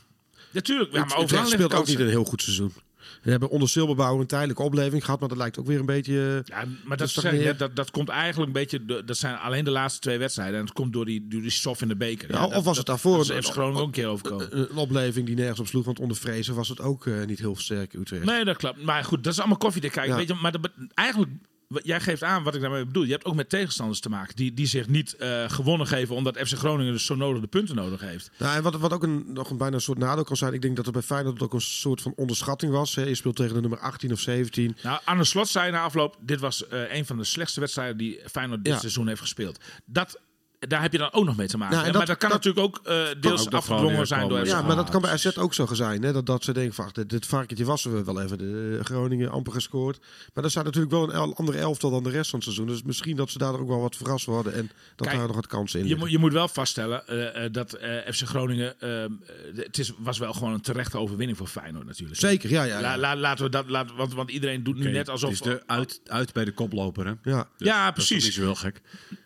[0.50, 2.72] Natuurlijk, ja, maar Utrecht speelt ook niet een heel goed seizoen.
[3.22, 6.42] We hebben onder Silberbouwer een tijdelijke opleving gehad, maar dat lijkt ook weer een beetje...
[6.46, 9.70] eh, Ja, maar dat, zeg dat, dat komt eigenlijk een beetje, dat zijn alleen de
[9.70, 10.58] laatste twee wedstrijden.
[10.58, 12.32] En het komt door die, door die soft in de beker.
[12.32, 14.58] Ja, dat- of was het daarvoor Dat is Groningen ook een keer overkomen.
[14.58, 15.84] een, opleving die nergens op sloeg.
[15.84, 18.24] Want onder Vrezen was het ook eh, niet heel sterk, Utrecht.
[18.24, 18.82] Nee, dat klopt.
[18.82, 20.16] Maar goed, dat is allemaal koffiedik kijken.
[20.16, 21.30] Weet je, maar dat, eigenlijk,
[21.82, 23.02] jij geeft aan wat ik daarmee bedoel.
[23.04, 26.36] Je hebt ook met tegenstanders te maken die, die zich niet eh, gewonnen geven omdat
[26.38, 28.30] FC Groningen dus zo nodig de punten nodig heeft.
[28.38, 30.52] Nou, en wat, wat ook een, nog een bijna een soort nadeel kan zijn.
[30.52, 32.94] Ik denk dat er bij Feyenoord ook een soort van onderschatting was.
[32.94, 33.02] Hè.
[33.02, 34.76] Je speelt tegen de nummer 18 of 17.
[34.82, 38.20] Nou, Arne Slot zei na afloop, dit was eh, een van de slechtste wedstrijden die
[38.30, 38.78] Feyenoord dit Ja.
[38.78, 39.60] seizoen heeft gespeeld.
[39.84, 40.20] Dat,
[40.68, 41.78] daar heb je dan ook nog mee te maken.
[41.78, 44.46] En dat- maar dat kan dat- natuurlijk ook eh, deels ook dat afgedwongen zijn door
[44.46, 46.02] Ja, Ah, maar dat kan bij AZ ook zo zijn.
[46.02, 46.12] Hè?
[46.12, 48.38] Dat, dat ze denken van, ach, dit, dit varkentje was er wel even.
[48.38, 49.98] De Groningen amper gescoord.
[50.34, 52.66] Maar er staat natuurlijk wel een el- andere elftal dan de rest van het seizoen.
[52.66, 54.54] Dus misschien dat ze daar ook wel wat verrast worden.
[54.54, 57.52] En dat Kijk, daar nog wat kansen in Je, je moet wel vaststellen eh, eh,
[57.52, 58.80] dat eh, FC Groningen.
[58.80, 59.10] eh, eh,
[59.54, 62.20] het is, was wel gewoon een terechte overwinning voor Feyenoord natuurlijk.
[62.20, 62.78] Zeker, ja, ja.
[62.80, 62.96] Ja.
[62.98, 65.30] la- laten we dat, laten, want, want iedereen doet nu net alsof.
[65.30, 67.12] Het is de uit, uit bij de koploper, hè?
[67.30, 67.48] ja.
[67.56, 68.24] Dus Ja, dat is precies.
[68.24, 68.80] niet zo heel gek.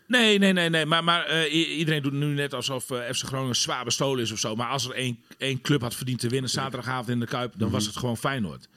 [0.07, 0.85] Nee, nee, nee, nee.
[0.85, 4.39] Maar, maar eh, iedereen doet nu net alsof eh, FC Groningen zwaar bestolen is of
[4.39, 4.55] zo.
[4.55, 7.69] Maar als er één, één club had verdiend te winnen zaterdagavond in de Kuip, dan
[7.69, 8.67] was het gewoon Feyenoord.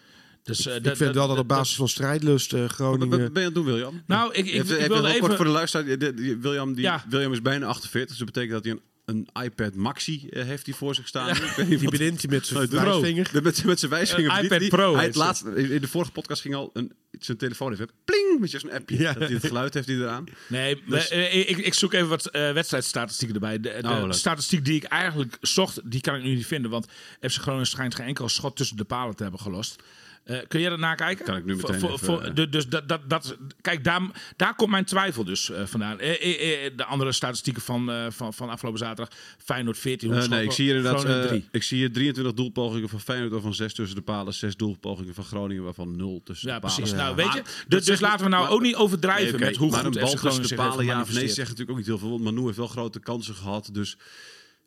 [0.42, 3.08] Dus, eh, Ik vind wel dat op basis van strijdlust eh, Wat Groningen...
[3.08, 4.02] ben ben je aan het doen, William?
[4.06, 5.20] Nou, ik, ik, Even, ik even wilde heel even...
[5.20, 5.98] kort voor de luisteraar.
[6.40, 7.04] William, die, Ja.
[7.08, 8.80] William is bijna 48, dus dat betekent dat hij een,
[9.10, 11.28] een iPad Maxi eh, heeft hij voor zich staan.
[11.28, 13.28] Ik weet niet Die bedient hij met zijn wijsvinger.
[13.32, 14.30] de- Met, met zijn wijsvinger.
[14.38, 14.68] Een bedient iPad.
[14.80, 18.40] Pro Hij het laatste, in de vorige podcast ging al een, zijn telefoon even pling
[18.40, 18.98] met zo'n appje.
[18.98, 19.12] Ja.
[19.12, 20.24] Dat hij het geluid heeft hij eraan.
[20.48, 23.60] Nee, Dus- eh, ik, ik zoek even wat eh, wedstrijdstatistieken erbij.
[23.60, 26.70] De, de Oh, statistiek die ik eigenlijk zocht, die kan ik nu niet vinden.
[26.70, 26.86] Want
[27.20, 29.82] FC Groningen schijnt geen enkel schot tussen de palen te hebben gelost.
[30.24, 31.24] Eh, kun jij dat nakijken?
[31.24, 32.34] Kan ik nu meteen Voor- even, voor- eh.
[32.34, 34.00] de- dus dat, dat, dat, kijk, daar,
[34.36, 35.96] daar komt mijn twijfel dus eh, vandaan.
[35.96, 39.08] De andere statistieken van, van, van afgelopen zaterdag.
[39.38, 41.48] Feyenoord 14 Eh, nee, ik zie hier inderdaad Groningen 3.
[41.50, 45.24] ik zie hier 23 doelpogingen van Feyenoord, waarvan 6 tussen de palen, 6 doelpogingen van
[45.24, 46.76] Groningen, waarvan 0 tussen Ja, de palen.
[46.76, 46.94] precies.
[46.96, 47.02] Ja.
[47.02, 49.70] Nou, weet je, dus, dus laten we nou maar- ook niet overdrijven Nee, met hoe
[49.70, 51.98] maar goed een bal tussen de palen, ja of nee, zegt natuurlijk ook niet heel
[51.98, 52.10] veel.
[52.10, 53.68] Want Manu heeft wel grote kansen gehad.
[53.72, 53.96] Dus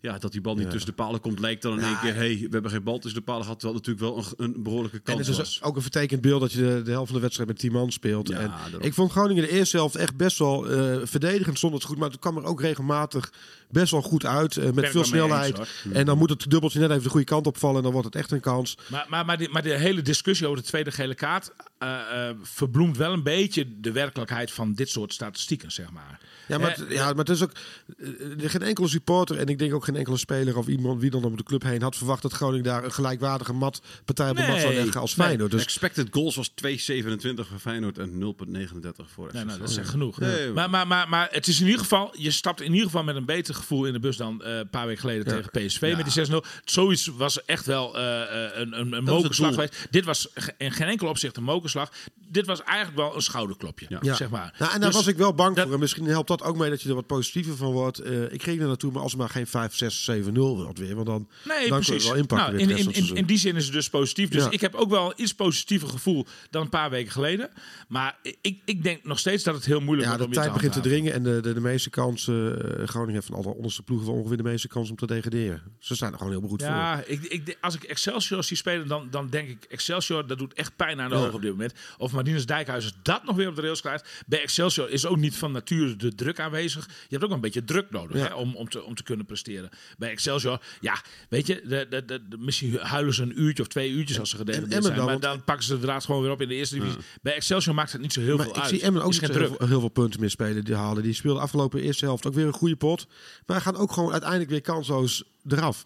[0.03, 2.15] ja, dat die bal niet tussen de palen komt, leek dan in één keer...
[2.15, 3.59] hey, we hebben geen bal tussen de palen gehad.
[3.59, 5.61] Terwijl natuurlijk wel een, een behoorlijke En kans het is was.
[5.61, 7.91] ook een vertekend beeld dat je de, de helft van de wedstrijd met 10 man
[7.91, 8.27] speelt.
[8.27, 11.83] Ja, en ik vond Groningen de eerste helft echt best wel eh, verdedigend stond het
[11.83, 11.97] goed.
[11.97, 13.31] Maar het kwam er ook regelmatig
[13.71, 14.57] best wel goed uit.
[14.57, 15.57] eh, met veel snelheid.
[15.59, 17.77] eens, en dan moet het dubbeltje net even de goede kant opvallen.
[17.77, 18.77] En dan wordt het echt een kans.
[18.87, 22.97] Maar, maar, maar, die- maar de hele discussie over de tweede gele kaart eh, verbloemt
[22.97, 26.19] wel een beetje de werkelijkheid van dit soort statistieken, zeg maar.
[26.47, 27.51] Ja, maar, het, ja, maar het is ook.
[27.97, 29.37] eh, er geen enkele supporter.
[29.37, 31.81] En ik denk ook geen enkele speler of iemand wie dan om de club heen
[31.81, 35.13] had verwacht dat Groningen daar een gelijkwaardige mat, partij op de mat zou leggen als.
[35.13, 35.51] Feyenoord.
[35.51, 39.89] Dus Expected goals was 2,27 voor Feyenoord en 0,39 voor FC nou, dat is echt
[39.89, 40.19] genoeg.
[40.19, 43.03] Nee, maar, maar, maar, maar het is in ieder geval, je stapt in ieder geval
[43.03, 45.93] met een beter gevoel in de bus dan eh, een paar weken geleden tegen PSV
[45.97, 46.35] met die 6-0.
[46.65, 49.87] Zoiets was echt wel eh, eh, een, een, een mokerslag geweest.
[49.89, 50.27] Dit was
[50.57, 51.91] in geen enkel opzicht een mokerslag.
[52.27, 54.13] Dit was eigenlijk wel een schouderklopje, Ja.
[54.15, 54.53] zeg maar.
[54.59, 55.73] Nou, en daar Dus- was ik wel bang dat- voor.
[55.73, 57.99] En misschien helpt dat ook mee dat je er wat positiever van wordt.
[57.99, 60.79] Eh, ik ging er naartoe, maar als het maar geen 5, 6, 7, 0 wordt
[60.79, 60.95] weer.
[60.95, 62.07] Want dan, Nee, dan kun je precies.
[62.07, 64.29] wel inpakken Nou, in, in, van in, die zin is het dus positief.
[64.29, 64.51] Dus Ja.
[64.51, 67.49] ik heb ook wel een iets positiever gevoel dan een paar weken geleden.
[67.87, 70.73] Maar ik, ik denk nog steeds dat het heel moeilijk Ja, wordt de tijd begint
[70.73, 72.77] te dringen en de, de, de meeste kansen.
[72.79, 75.61] eh, Groningen heeft van alle onderste ploegen wel ongeveer de meeste kans om te degraderen.
[75.79, 76.71] Ze staan er gewoon heel goed voor.
[76.71, 80.53] Ja, ik, ik, als ik Excelsior zie spelen, dan, dan denk ik Excelsior, dat doet
[80.53, 81.73] echt pijn aan de ogen op dit moment.
[81.97, 84.23] Of Martinez Dijkhuizen dat nog weer op de rails krijgt.
[84.25, 86.85] Bij Excelsior is ook niet van nature de druk aanwezig.
[86.85, 88.27] Je hebt ook een beetje druk nodig Ja.
[88.27, 89.69] hè, om, om, te, om te kunnen presteren.
[89.97, 93.69] Bij Excelsior, ja, weet je, de, de, de, de- misschien huilen ze een uurtje of
[93.69, 94.95] twee uurtjes als ze gedegradeerd zijn.
[94.95, 96.99] dan, maar dan pakken ze de draad gewoon weer op in de eerste divisie.
[97.21, 98.69] Bij Excelsior maakt het niet zo heel Maar veel ik uit.
[98.69, 101.03] zie Emmen ook niet heel, heel veel punten meer spelen die halen.
[101.03, 103.07] Die speelden afgelopen eerste helft ook weer een goede pot.
[103.45, 105.85] Maar gaan ook gewoon uiteindelijk weer kansloos eraf.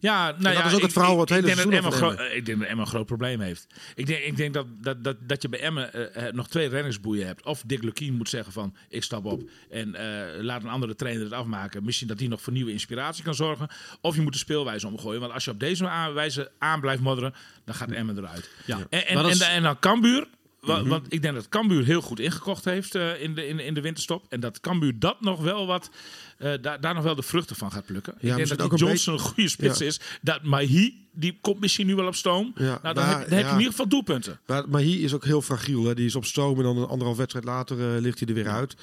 [0.00, 2.44] Ja, nou dat ja, is ook ik- het verhaal wat het hele seizoen gro- Ik
[2.46, 3.66] denk dat Emmen een groot probleem heeft.
[3.94, 6.68] Ik denk, ik denk dat, dat, dat, dat je bij Emmen eh, eh, nog twee
[6.68, 7.44] reddingsboeien hebt.
[7.44, 11.24] Of Dick Lukien moet zeggen van ik stap op en eh, laat een andere trainer
[11.24, 11.84] het afmaken.
[11.84, 13.68] Misschien dat die nog voor nieuwe inspiratie kan zorgen.
[14.00, 15.20] Of je moet de speelwijze omgooien.
[15.20, 17.34] Want als je op deze wijze aan blijft modderen,
[17.64, 18.50] dan gaat Emmen eruit.
[18.64, 18.78] Ja.
[18.90, 20.26] En, en, dat en, is- en dan Cambuur.
[20.68, 23.74] Wa- Want ik denk dat Cambuur heel goed ingekocht heeft eh, in, de, in, in
[23.74, 24.26] de winterstop.
[24.28, 25.90] En dat Cambuur dat nog wel wat,
[26.38, 28.14] eh, daar, daar nog wel de vruchten van gaat plukken.
[28.18, 29.86] ik denk dat ook die een Johnson een goede spits Ja.
[29.86, 30.00] is.
[30.22, 32.52] Dat Mahi, die komt misschien nu wel op stoom.
[32.56, 33.50] Ja, nou, dan, maar- heb, dan heb je ja.
[33.52, 34.40] in ieder geval doelpunten.
[34.68, 35.84] Maar, hier is ook heel fragiel.
[35.84, 35.94] Hè.
[35.94, 38.48] Die is op stoom en dan een anderhalf wedstrijd later eh, ligt hij er weer
[38.48, 38.76] uit.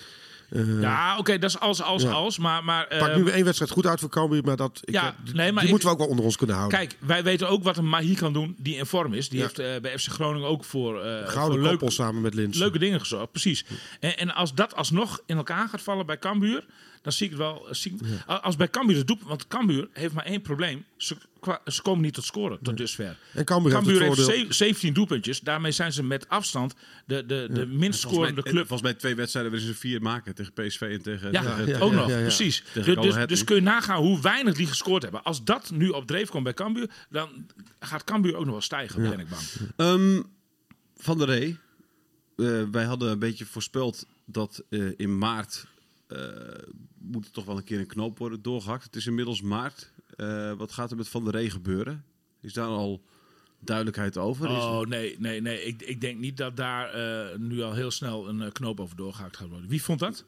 [0.49, 2.11] Eh, Ja, oké, dat is als, als, Ja.
[2.11, 2.37] als.
[2.37, 4.93] Maar, maar Pak eh, nu weer één wedstrijd goed uit voor Cambuur, maar dat, ik,
[4.93, 6.77] Ja, eh, die, nee, maar die ik- moeten we ook wel onder ons kunnen houden.
[6.79, 9.29] kijk, wij weten ook wat een Mahi kan doen die in vorm is.
[9.29, 9.43] Die Ja.
[9.45, 12.57] heeft eh, bij FC Groningen ook voor, eh voor Gouden leuk, koppel samen met Lins.
[12.57, 13.31] leuke dingen gezorgd.
[13.31, 13.65] Precies.
[13.99, 16.65] En, en als dat alsnog in elkaar gaat vallen bij Cambuur,
[17.05, 17.67] dan zie ik het wel.
[17.67, 20.85] eh, Zie ik, Als bij Cambuur het doet, want Cambuur heeft maar één probleem.
[20.97, 21.15] Ze,
[21.81, 23.17] komen niet tot scoren tot dusver.
[23.33, 24.45] En Cambuur heeft Cambuur het heeft voordeel...
[24.47, 25.39] ze- 17 doelpuntjes.
[25.39, 26.73] Daarmee zijn ze met afstand
[27.05, 28.67] de, de, de minst scorende mij, club.
[28.67, 31.31] volgens mij twee wedstrijden willen ze vier maken tegen PSV en tegen...
[31.31, 32.21] Ja, tegen- ja, ook ja, nog, ja, ja.
[32.21, 32.63] precies.
[32.73, 35.23] Dus, dus, dus kun je nagaan hoe weinig die gescoord hebben.
[35.23, 37.29] Als dat nu op dreef komt bij Cambuur, dan
[37.79, 39.41] gaat Cambuur ook nog wel stijgen, ben ik bang.
[39.75, 40.21] Ehm,
[40.97, 41.57] van der Rey,
[42.37, 45.65] eh, wij hadden een beetje voorspeld dat eh, in maart
[46.99, 48.83] moet er toch wel een keer een knoop worden doorgehakt.
[48.83, 49.91] Het is inmiddels maart.
[50.15, 52.03] Eh, wat gaat er met Van der Rey gebeuren?
[52.41, 53.03] Is daar al
[53.59, 54.49] duidelijkheid over?
[54.49, 55.63] Is- Oh nee, nee, nee.
[55.63, 58.95] Ik, ik denk niet dat daar eh, nu al heel snel een eh, knoop over
[58.95, 59.69] doorgehakt gaat worden.
[59.69, 60.25] Wie vond dat?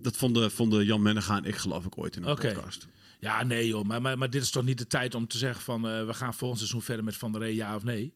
[0.00, 2.88] Dat vonden, vonden Jan Menega en ik geloof ik ooit in een podcast.
[3.20, 3.84] Ja, nee joh.
[3.84, 6.14] Maar, maar, maar dit is toch niet de tijd om te zeggen van eh, we
[6.14, 8.12] gaan volgend seizoen verder met Van der Rey, ja of nee?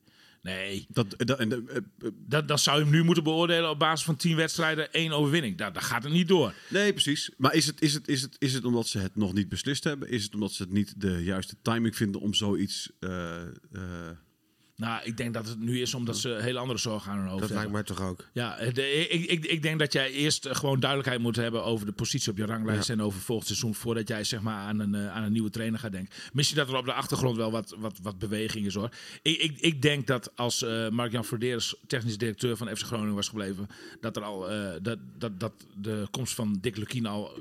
[0.46, 1.82] Nee, Dat, dat, en, eh, eh,
[2.26, 5.56] dat, dan zou je hem nu moeten beoordelen op basis van 10 wedstrijden, één overwinning.
[5.56, 6.54] Daar, daar gaat het niet door.
[6.68, 7.30] nee, precies.
[7.36, 9.84] Maar is het, is, het, is, het, is het omdat ze het nog niet beslist
[9.84, 10.08] hebben?
[10.08, 12.90] Is het omdat ze het niet de juiste timing vinden om zoiets...
[13.00, 13.48] eh, eh,
[14.76, 17.40] Nou, ik denk dat het nu is omdat ze hele andere zorgen aan hun hoofd
[17.40, 17.70] Dat hebben.
[17.72, 18.24] lijkt mij toch ook.
[18.32, 21.92] Ja, de- ik, ik, ik denk dat jij eerst gewoon duidelijkheid moet hebben over de
[21.92, 25.14] positie op je ranglijst en over volgend seizoen, voordat jij zeg maar aan een, eh,
[25.14, 26.14] aan een nieuwe trainer gaat denken.
[26.32, 28.90] Misschien dat er op de achtergrond wel wat, wat, wat beweging is hoor.
[29.22, 33.28] Ik, ik, ik denk dat als eh Mark-Jan Verderes technisch directeur van FC Groningen was
[33.28, 33.66] gebleven,
[34.00, 37.38] dat, er al, eh, dat, dat, dat de komst van Dick Lukien al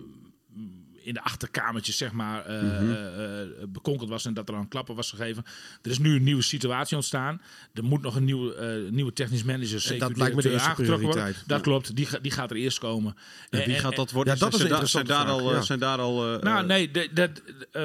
[1.05, 2.91] in de achterkamertjes zeg maar eh, Mhm.
[2.91, 5.45] eh, eh, bekonkeld was en dat er al een klapper was gegeven.
[5.81, 7.41] Er is nu een nieuwe situatie ontstaan.
[7.73, 10.67] Er moet nog een nieuwe, eh, nieuwe technisch manager zeker dat lijkt me de eerste
[10.69, 11.21] aangetrokken worden.
[11.23, 11.47] prioriteit.
[11.49, 13.15] Dat klopt, die, ga- die gaat er eerst komen.
[13.49, 14.33] en wie gaat dat worden?
[14.33, 15.61] ja, dat is zijn, zijn daar al, ja.
[15.61, 16.33] zijn daar al...
[16.35, 17.29] eh, Nou, nee, de, dat,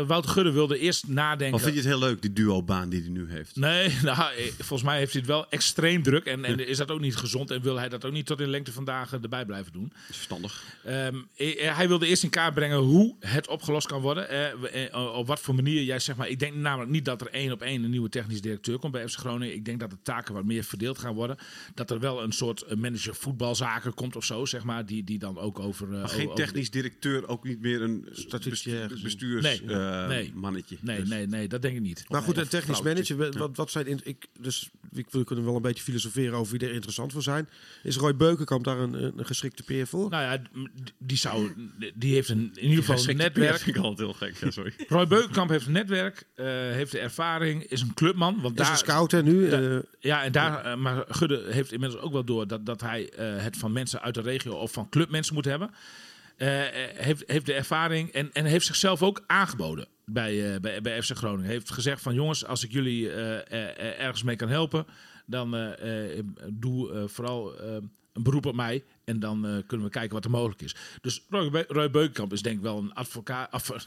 [0.07, 1.55] Wouter Gudde wilde eerst nadenken.
[1.57, 3.57] Of vind je het heel leuk, die duo-baan die hij nu heeft?
[3.57, 6.25] Nee, nou, volgens mij heeft hij het wel extreem druk.
[6.25, 7.51] En, en is dat ook niet gezond.
[7.51, 9.93] En wil hij dat ook niet tot in lengte van dagen erbij blijven doen.
[10.11, 10.62] Verstandig.
[10.85, 14.28] Ehm, eh, hij wilde eerst in kaart brengen hoe het opgelost kan worden.
[14.28, 16.28] Eh, eh, op wat voor manier jij zeg maar.
[16.28, 19.08] Ik denk namelijk niet dat er één op één een nieuwe technisch directeur komt bij
[19.08, 19.54] FC Groningen.
[19.54, 21.36] Ik denk dat de taken wat meer verdeeld gaan worden.
[21.74, 24.86] Dat er wel een soort eh, manager voetbalzaken komt of zo, zeg maar.
[24.86, 25.92] Die, die dan ook over.
[25.92, 29.02] eh, Maar geen over- technisch directeur, ook niet meer een Statutair gezien.
[29.04, 30.32] bestuurs, Nee, eh, nee.
[30.34, 30.78] mannetje.
[30.80, 32.04] Nee, Dus- nee, nee, dat denk ik niet.
[32.08, 34.70] Maar goed, een technisch manager, wat, wat zijn in, ik, dus
[35.11, 37.48] we kunnen wel een beetje filosoferen over wie er interessant voor zijn.
[37.82, 40.11] Is Roy Beukenkamp daar een, een geschikte peer voor?
[40.11, 40.42] Nou ja,
[40.98, 41.52] die zou,
[41.94, 43.59] die heeft een, in ieder geval netwerk.
[43.59, 44.36] vind ik altijd heel gek.
[44.40, 44.72] Ja, sorry.
[44.88, 48.40] Roy Beukenkamp heeft een netwerk, eh, heeft de ervaring, is een clubman.
[48.40, 49.51] Want is daar, een scout hè, nu.
[49.51, 49.61] Ja.
[49.61, 53.11] eh, Ja, en daar, eh, maar Gudde heeft inmiddels ook wel door dat, dat hij
[53.11, 55.70] eh, het van mensen uit de regio of van clubmensen moet hebben.
[56.94, 61.16] Heeft, heeft de ervaring en, en heeft zichzelf ook aangeboden bij, eh, bij, bij FC
[61.16, 61.51] Groningen.
[61.51, 64.86] Heeft gezegd van jongens, als ik jullie eh, eh, eh, ergens mee kan helpen,
[65.26, 67.61] dan eh, eh, doe eh, vooral
[68.12, 68.84] een beroep op mij.
[69.11, 70.74] En dan eh, kunnen we kijken wat er mogelijk is.
[71.00, 73.86] Dus Roy, Be- Roy Beukenkamp is denk ik wel een advocaat, of,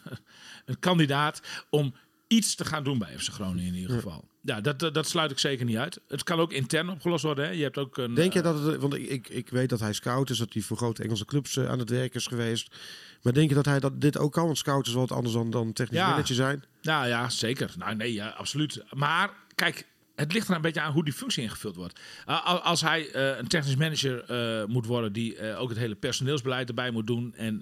[0.66, 1.94] een kandidaat om
[2.28, 4.28] iets te gaan doen bij FC Groningen in ieder geval.
[4.42, 6.00] Ja, dat, dat, sluit ik zeker niet uit.
[6.08, 7.46] Het kan ook intern opgelost worden.
[7.46, 7.52] Hè.
[7.52, 8.14] Je hebt ook een.
[8.14, 10.62] Denk je eh, dat het, want ik, ik, weet dat hij scout is, dat hij
[10.62, 12.76] voor grote Engelse clubs eh, aan het werk is geweest.
[13.22, 14.46] Maar denk je dat hij dat dit ook kan?
[14.46, 16.10] Want scout is wel wat anders dan, dan technisch Ja.
[16.10, 16.64] manager zijn.
[16.82, 17.74] Nou ja, zeker.
[17.78, 18.84] Nou nee, ja, absoluut.
[18.94, 22.00] Maar kijk, het ligt er een beetje aan hoe die functie ingevuld wordt.
[22.26, 25.96] Al- als hij eh, een technisch manager eh, moet worden die eh, ook het hele
[25.96, 27.62] personeelsbeleid erbij moet doen en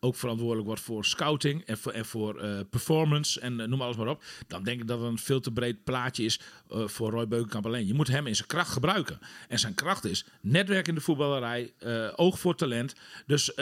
[0.00, 4.80] ook verantwoordelijk wordt voor scouting en voor, performance en noem alles maar op, dan denk
[4.80, 7.86] ik dat het een veel te breed plaatje is voor Roy Beukenkamp alleen.
[7.86, 9.18] Je moet hem in zijn kracht gebruiken.
[9.48, 11.72] En zijn kracht is netwerk in de voetballerij,
[12.16, 12.94] oog voor talent.
[13.26, 13.52] Dus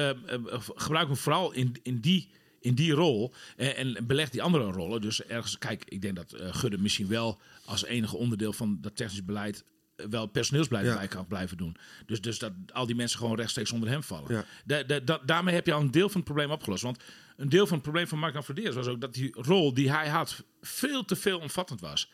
[0.75, 2.29] gebruik hem vooral in, in die
[2.61, 5.01] in die rol en, en beleg die andere rollen.
[5.01, 8.97] Dus ergens, kijk, ik denk dat eh, Gudde misschien wel als enige onderdeel van dat
[8.97, 9.65] technisch beleid
[9.97, 10.95] eh, wel personeelsbeleid Ja.
[10.97, 11.77] bij kan blijven doen.
[12.07, 14.35] Dus, dus dat al die mensen gewoon rechtstreeks onder hem vallen.
[14.35, 14.45] Ja.
[14.65, 16.83] Da- da- da- daarmee heb je al een deel van het probleem opgelost.
[16.83, 17.03] Want
[17.37, 20.09] een deel van het probleem van Mark Verdeers was ook dat die rol die hij
[20.09, 22.11] had veel te veel omvattend was.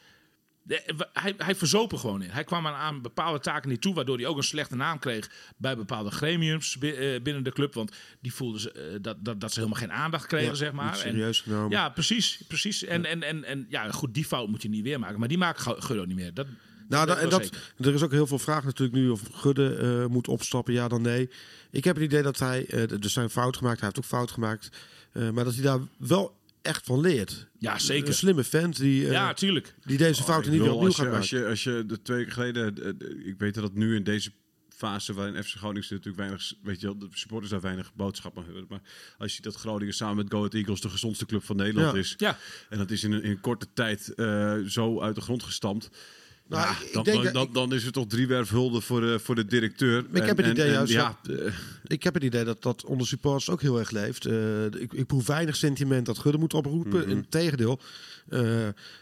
[0.66, 2.30] De- w- hij, hij verzoop er gewoon in.
[2.30, 5.30] Hij kwam aan, aan bepaalde taken niet toe, waardoor hij ook een slechte naam kreeg
[5.56, 7.74] bij bepaalde gremiums eh, binnen de club.
[7.74, 10.72] Want die voelden ze, eh, dat, dat, dat ze helemaal geen aandacht kregen, Ja, zeg
[10.72, 10.92] maar.
[10.92, 11.70] En- serieus genomen.
[11.70, 12.40] ja, precies.
[12.48, 12.84] precies.
[12.84, 15.18] En, en, en, en ja, goed, die fout moet je niet weer maken.
[15.18, 16.34] Maar die maakt Gu- Gudde niet meer.
[16.34, 16.46] Dat,
[16.88, 20.06] Nou, dat en dat, er is ook heel veel vraag natuurlijk nu of Gudde eh,
[20.12, 21.30] moet opstappen, ja dan nee.
[21.70, 24.30] Ik heb het idee dat hij, eh, er zijn fout gemaakt, hij heeft ook fout
[24.30, 24.68] gemaakt,
[25.12, 26.36] eh, maar dat hij daar wel
[26.66, 27.48] echt van leert.
[27.58, 28.08] Ja, zeker.
[28.08, 29.74] Een slimme vent die, eh, ja, tuurlijk.
[29.84, 31.74] die deze fouten niet Ik weer bedoel, opnieuw als je, gaat als maken.
[31.74, 32.96] je, als je de twee weken geleden,
[33.26, 34.30] ik weet dat nu in deze
[34.68, 38.66] fase waarin FC Groningen natuurlijk weinig, weet je wel, de supporters daar weinig boodschappen hebben.
[38.68, 38.80] Maar
[39.18, 41.92] als je ziet dat Groningen samen met Go Ahead Eagles de gezondste club van Nederland
[41.92, 41.98] Ja.
[41.98, 42.14] is.
[42.16, 42.38] Ja.
[42.68, 45.88] En dat is in een, in korte tijd eh, zo uit de grond gestampt.
[46.49, 49.01] Nou, Ja, ik- ik dan, denk dan, dan, dan is het toch driewerf hulde voor
[49.01, 50.05] de, voor de directeur.
[50.12, 51.53] ik heb het idee juist ja, eh,
[51.86, 54.24] Ik heb het idee dat dat onder supporters ook heel erg leeft.
[54.26, 57.01] Eh, ik, ik proef weinig sentiment dat Gudde moet oproepen.
[57.01, 57.11] Mhm.
[57.11, 57.80] Integendeel,
[58.28, 58.42] eh,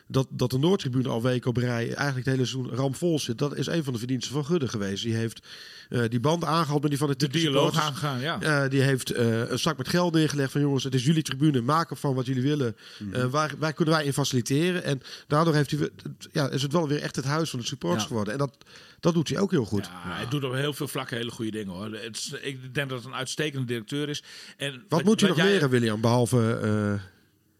[0.08, 3.38] dat, dat de Noordtribune al weken op rij eigenlijk het hele seizoen ramvol zit.
[3.38, 5.02] Dat is een van de verdiensten van Gudde geweest.
[5.04, 5.46] Die heeft
[5.88, 8.40] eh, die banden aangehaald met die van de De dialoog aangegaan, ja.
[8.40, 11.60] Eh, die heeft eh, een zak met geld neergelegd van jongens, het is jullie tribune,
[11.60, 12.76] maak ervan wat jullie willen.
[12.98, 13.14] Mhm.
[13.14, 14.84] Eh, waar, waar kunnen wij in faciliteren?
[14.84, 15.88] En daardoor heeft hij,
[16.32, 18.08] ja, is het wel weer echt het huis van de supporters Ja.
[18.08, 18.32] geworden.
[18.32, 18.56] En dat,
[19.00, 19.84] dat doet hij ook heel goed.
[19.86, 21.92] Ja, hij doet op heel veel vlakken hele goede dingen hoor.
[21.92, 24.22] Het is, ik denk dat het een uitstekende directeur is.
[24.56, 26.00] En Wat moet hij nog jij- leren, William?
[26.00, 27.02] Behalve eh,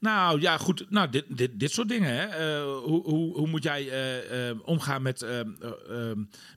[0.01, 0.87] Nou ja, goed.
[0.91, 2.15] Nou, dit, dit, dit soort dingen.
[2.15, 2.23] Hè.
[2.25, 5.27] Eh, hoe, hoe, hoe moet jij eh, omgaan met,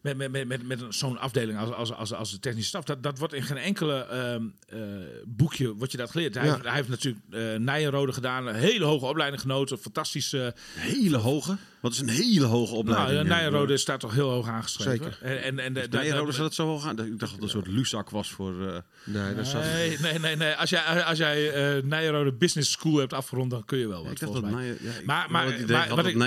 [0.01, 2.84] met, met, met, met, met zo'n afdeling als, als, als, als de technische staf?
[2.84, 4.80] Dat, dat wordt in geen enkele ehm, eh,
[5.26, 6.36] boekje wordt je dat geleerd.
[6.36, 6.51] Hij, Ja.
[6.51, 7.26] heeft, hij heeft natuurlijk
[7.61, 10.53] Nijenrode gedaan, een hele hoge opleiding genoten, fantastische.
[10.76, 11.57] hele hoge.
[11.88, 13.27] Wat is een hele hoge Nou, opleiding?
[13.27, 13.35] ja.
[13.35, 15.13] Nijenrode staat toch heel hoog aangeschreven.
[15.19, 15.21] Zeker.
[15.21, 16.99] En, en, en, staat zo hoog aan.
[17.05, 18.67] Ik dacht dat het een soort luzak was voor...
[18.67, 20.53] eh, nee, dat Nee, nee, nee, nee.
[20.53, 24.11] Als jij, als jij eh Nijenrode Business School hebt afgerond, dan kun je wel wat,
[24.11, 26.17] ik dacht dat ja, ik maar maar, maar wat, dat ik,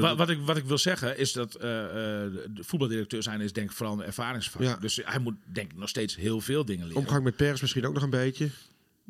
[0.00, 1.92] wat, wat, ik, wat ik wil zeggen is dat eh, eh,
[2.54, 4.62] de voetbaldirecteur zijn is denk ik vooral een ervaringsvak.
[4.62, 4.76] Ja.
[4.80, 7.00] Dus hij moet denk ik nog steeds heel veel dingen leren.
[7.02, 8.48] Omgang met pers misschien ook nog een beetje.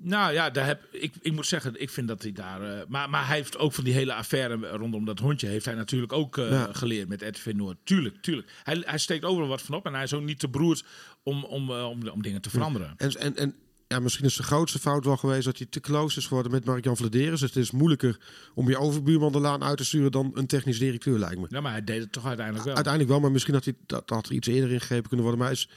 [0.02, 2.62] Nou ja, daar heb, ik, ik moet zeggen, ik vind dat hij daar...
[2.62, 5.46] eh, maar, maar hij heeft ook van die hele affaire rondom dat hondje...
[5.46, 6.68] heeft hij natuurlijk ook eh, Ja.
[6.72, 7.76] geleerd met RTV Noord.
[7.84, 8.50] Tuurlijk, tuurlijk.
[8.62, 10.84] Hij, hij steekt overal wat van op en hij is ook niet te beroerd
[11.22, 12.94] om, om, eh, om, om dingen te veranderen.
[12.96, 13.54] En, en, en
[13.88, 16.64] ja, misschien is de grootste fout wel geweest dat hij te close is geworden met
[16.64, 17.30] Mark-Jan Vladeris.
[17.30, 18.18] Dus het is moeilijker
[18.54, 21.46] om je overbuurman de laan uit te sturen dan een technisch directeur, lijkt me.
[21.48, 22.74] Ja, maar hij deed het toch uiteindelijk wel.
[22.74, 25.44] Uiteindelijk wel, maar misschien had, hij, dat, had er iets eerder ingegrepen kunnen worden.
[25.44, 25.68] Maar is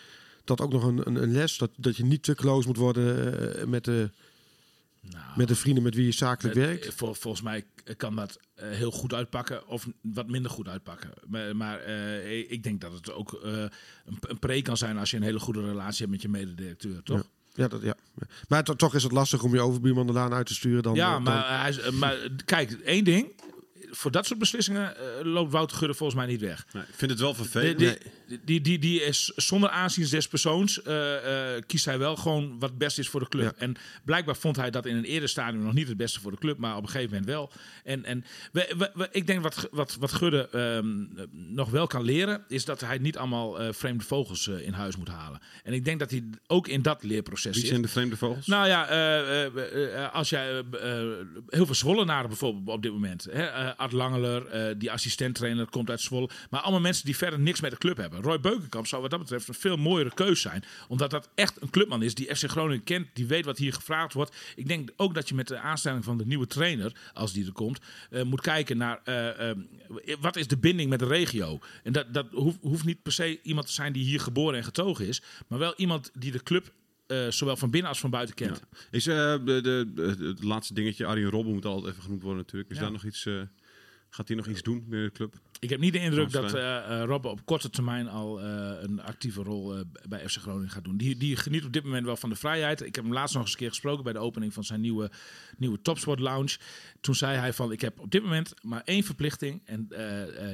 [0.44, 1.58] dat ook nog een, een, een les?
[1.58, 4.10] Dat, dat je niet te close moet worden eh, met, de,
[5.02, 6.94] Nou, met de vrienden met wie je zakelijk Het- werkt?
[6.94, 7.66] Vol- volgens mij
[7.98, 11.10] kan dat eh, heel goed uitpakken of wat minder goed uitpakken.
[11.28, 13.70] Maar, maar eh, ik denk dat het ook een,
[14.22, 17.24] een pre kan zijn als je een hele goede relatie hebt met je mededirecteur, toch?
[17.56, 17.96] Ja, dat, ja.
[18.48, 20.84] Maar to- toch is het lastig om je overbuurman de laan uit te sturen.
[20.84, 23.32] Dan, Ja, dan- maar, hij maar kijk, één ding.
[23.96, 26.66] Voor dat soort beslissingen eh, loopt Wouter Gudde volgens mij niet weg.
[26.74, 27.78] nee, ik vind het wel vervelend.
[27.80, 27.98] die,
[28.46, 32.70] die, die, die is zonder aanzien des persoons eh, eh, kiest hij wel gewoon wat
[32.70, 33.44] het beste is voor de club.
[33.44, 33.62] Ja.
[33.66, 33.76] En
[34.06, 36.58] blijkbaar vond hij dat in een eerder stadium nog niet het beste voor de club,
[36.58, 37.52] maar op een gegeven moment wel.
[37.84, 41.06] En, en we, we- we- ik denk wat, wat, wat Gudde ehm,
[41.54, 44.96] nog wel kan leren, is dat hij niet allemaal eh, vreemde vogels eh, in huis
[44.98, 45.40] moet halen.
[45.64, 47.70] En ik denk dat hij ook in dat leerproces Wie zit.
[47.70, 48.46] zijn de vreemde vogels?
[48.48, 50.64] Nou ja, eh, eh, eh, als jij
[51.48, 53.24] heel veel Zwollenaren bijvoorbeeld op dit moment.
[53.32, 56.30] Hè, eh, Art Langeler, eh, die assistenttrainer, komt uit Zwolle.
[56.50, 58.22] Maar allemaal mensen die verder niks met de club hebben.
[58.22, 60.64] Roy Beukenkamp zou wat dat betreft een veel mooiere keus zijn.
[60.88, 63.08] Omdat dat echt een clubman is die FC Groningen kent.
[63.14, 64.36] Die weet wat hier gevraagd wordt.
[64.56, 67.52] Ik denk ook dat je met de aanstelling van de nieuwe trainer, als die er
[67.52, 67.80] komt,
[68.10, 69.52] eh, moet kijken naar eh,
[70.20, 71.60] wat is de binding met de regio.
[71.84, 74.64] En dat, dat hoeft, hoeft niet per se iemand te zijn die hier geboren en
[74.64, 75.22] getogen is.
[75.48, 76.72] Maar wel iemand die de club
[77.30, 78.62] zowel van binnen als van buiten kent.
[78.92, 82.70] Is de, de, de- het laatste dingetje, Arjen Robben moet altijd even genoemd worden natuurlijk.
[82.72, 82.84] Is Ja.
[82.84, 83.28] daar nog iets...
[84.14, 85.40] Gaat hij nog iets doen binnen de club?
[85.60, 86.52] Ik heb niet de indruk dat
[87.06, 89.76] Robben op korte termijn al eh, een actieve rol
[90.08, 90.98] bij FC Groningen gaat doen.
[90.98, 92.82] Die, die geniet op dit moment wel van de vrijheid.
[92.82, 95.12] Ik heb hem laatst nog eens een keer gesproken bij de opening van zijn nieuwe,
[95.58, 96.58] nieuwe Topsport Lounge.
[97.02, 99.62] Toen zei hij van, ik heb op dit moment maar één verplichting.
[99.66, 99.88] En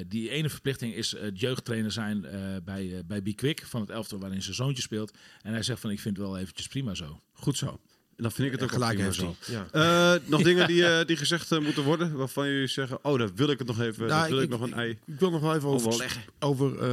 [0.07, 2.21] die ene verplichting is het jeugdtrainer zijn
[2.63, 5.17] bij, bij Quick van het elftal waarin zijn zoontje speelt.
[5.41, 7.21] En hij zegt van, ik vind het wel eventjes prima zo.
[7.33, 7.79] Goed zo.
[8.21, 9.23] Dan vind ik het ook gelijk heeft.
[9.45, 9.67] Ja.
[9.71, 13.29] Eh, nog dingen die, eh, die gezegd eh, moeten worden, waarvan jullie zeggen, oh, daar
[13.35, 14.89] wil ik het nog even, Nou, wil ik, ik- nog een ei.
[15.05, 16.05] Ik wil nog wel even over,
[16.39, 16.83] over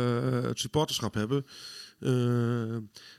[0.46, 1.46] het supporterschap hebben.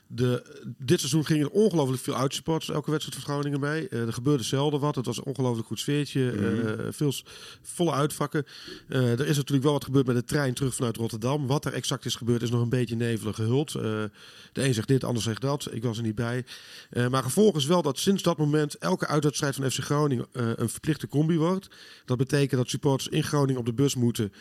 [0.08, 0.44] De,
[0.78, 3.88] dit seizoen gingen er ongelooflijk veel uitsupporters elke wedstrijd van Groningen mee.
[3.88, 4.96] Eh, er gebeurde zelden wat.
[4.96, 6.32] Het was een ongelooflijk goed sfeertje.
[6.32, 7.14] eh, veel
[7.62, 8.46] volle uitvakken.
[8.88, 11.48] Eh, er is natuurlijk wel wat gebeurd met de trein terug vanuit Rotterdam.
[11.48, 13.76] Wat er exact is gebeurd is nog een beetje nevelig gehuld.
[13.76, 13.82] Eh,
[14.54, 15.68] de een zegt dit, de ander zegt dat.
[15.72, 16.46] Ik was er niet bij.
[17.10, 21.08] Maar gevolg is wel dat sinds dat moment elke uitwedstrijd van FC Groningen een verplichte
[21.08, 21.68] combi wordt.
[22.06, 24.34] Dat betekent dat supporters in Groningen op de bus moeten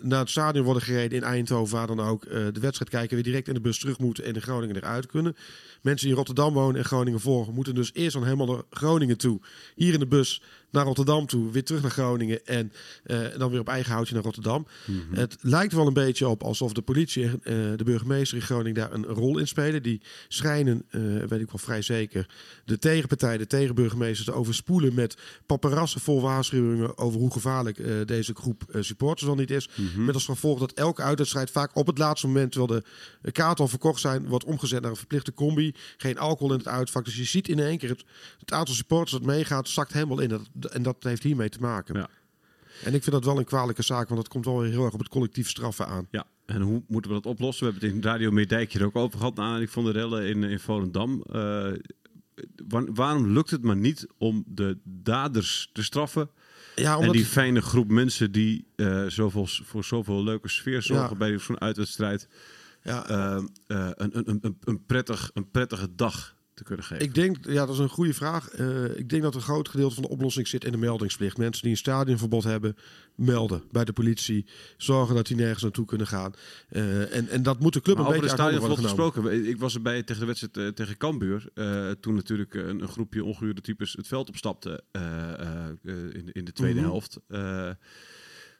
[0.00, 3.48] naar het stadion worden gereden in Eindhoven, waar dan ook de wedstrijd kijken, weer direct
[3.48, 5.36] in de bus terug moeten en in Groningen eruit kunnen.
[5.82, 9.18] Mensen die in Rotterdam wonen en Groningen volgen, moeten dus eerst dan helemaal naar Groningen
[9.18, 9.40] toe.
[9.74, 10.42] Hier in de bus
[10.72, 12.72] naar Rotterdam toe, weer terug naar Groningen en
[13.04, 14.66] eh, dan weer op eigen houtje naar Rotterdam.
[15.10, 18.74] Het lijkt wel een beetje op alsof de politie en eh, de burgemeester in Groningen
[18.74, 19.82] daar een rol in spelen.
[19.82, 22.28] Die schijnen, eh, weet ik wel vrij zeker,
[22.64, 25.16] de tegenpartij, de tegenburgemeesters te overspoelen met
[25.46, 29.68] paparazzen vol waarschuwingen over hoe gevaarlijk deze groep supporters wel niet is.
[29.96, 32.82] Met als gevolg dat elke uitwedstrijd vaak op het laatste moment, terwijl
[33.22, 35.74] de kaarten al verkocht zijn, wordt omgezet naar een verplichte combi.
[35.96, 37.04] Geen alcohol in het uitvak.
[37.04, 38.04] Dus je ziet in één keer het,
[38.38, 40.28] het aantal supporters dat meegaat, zakt helemaal in.
[40.28, 41.94] Dat, en dat heeft hiermee te maken.
[41.94, 42.08] Ja.
[42.84, 44.98] En ik vind dat wel een kwalijke zaak, want dat komt wel heel erg op
[44.98, 46.06] het collectief straffen aan.
[46.10, 47.66] Ja, en hoe moeten we dat oplossen?
[47.66, 50.26] We hebben het in Radio Meerdijk hier ook over gehad, naar aanleiding van de rellen
[50.28, 51.22] in, in Volendam.
[51.22, 51.72] Eh,
[52.68, 56.30] wa- waarom lukt het maar niet om de daders te straffen?
[56.76, 61.10] Ja, En omdat die fijne groep mensen die eh, zoveel, voor zoveel leuke sfeer zorgen
[61.10, 61.16] Ja.
[61.16, 62.28] bij zo'n uitwedstrijd,
[62.82, 67.04] ja, eh, een, een, een, een, prettig, een prettige dag te kunnen geven.
[67.04, 68.48] Ik denk, ja, dat is een goede vraag.
[68.48, 71.36] Eh, ik denk dat een groot gedeelte van de oplossing zit in de meldingsplicht.
[71.38, 72.76] Mensen die een stadionverbod hebben,
[73.14, 74.46] melden bij de politie.
[74.76, 76.32] Zorgen dat die nergens naartoe kunnen gaan.
[76.68, 78.84] Eh, en, en dat moet de club Maar een de beetje worden genomen.
[78.84, 79.46] gesproken.
[79.48, 81.44] Ik was erbij tegen de wedstrijd eh, tegen Cambuur.
[82.00, 85.00] toen natuurlijk een, een groepje ongehuurde types het veld opstapte in,
[85.82, 86.88] de- in de tweede Mhm.
[86.88, 87.18] helft.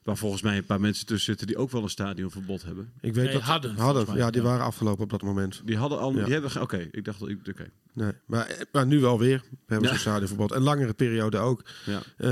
[0.03, 2.91] Eh, waar volgens mij een paar mensen tussen zitten die ook wel een stadionverbod hebben.
[3.01, 3.75] Ik weet Nee, dat hadden,
[4.07, 4.47] mij, ja, die ja.
[4.47, 5.61] waren afgelopen op dat moment.
[5.65, 6.13] Die hadden al.
[6.15, 6.23] Ja.
[6.23, 6.61] Die hebben.
[6.61, 7.19] Oké, ik dacht.
[7.19, 7.65] dat ik- Oké.
[7.93, 9.41] Nee, maar, maar nu wel weer.
[9.49, 9.93] We hebben Ja.
[9.93, 10.51] zo'n stadionverbod.
[10.51, 11.61] En langere periode ook.
[11.85, 12.01] Ja.
[12.17, 12.29] Eh,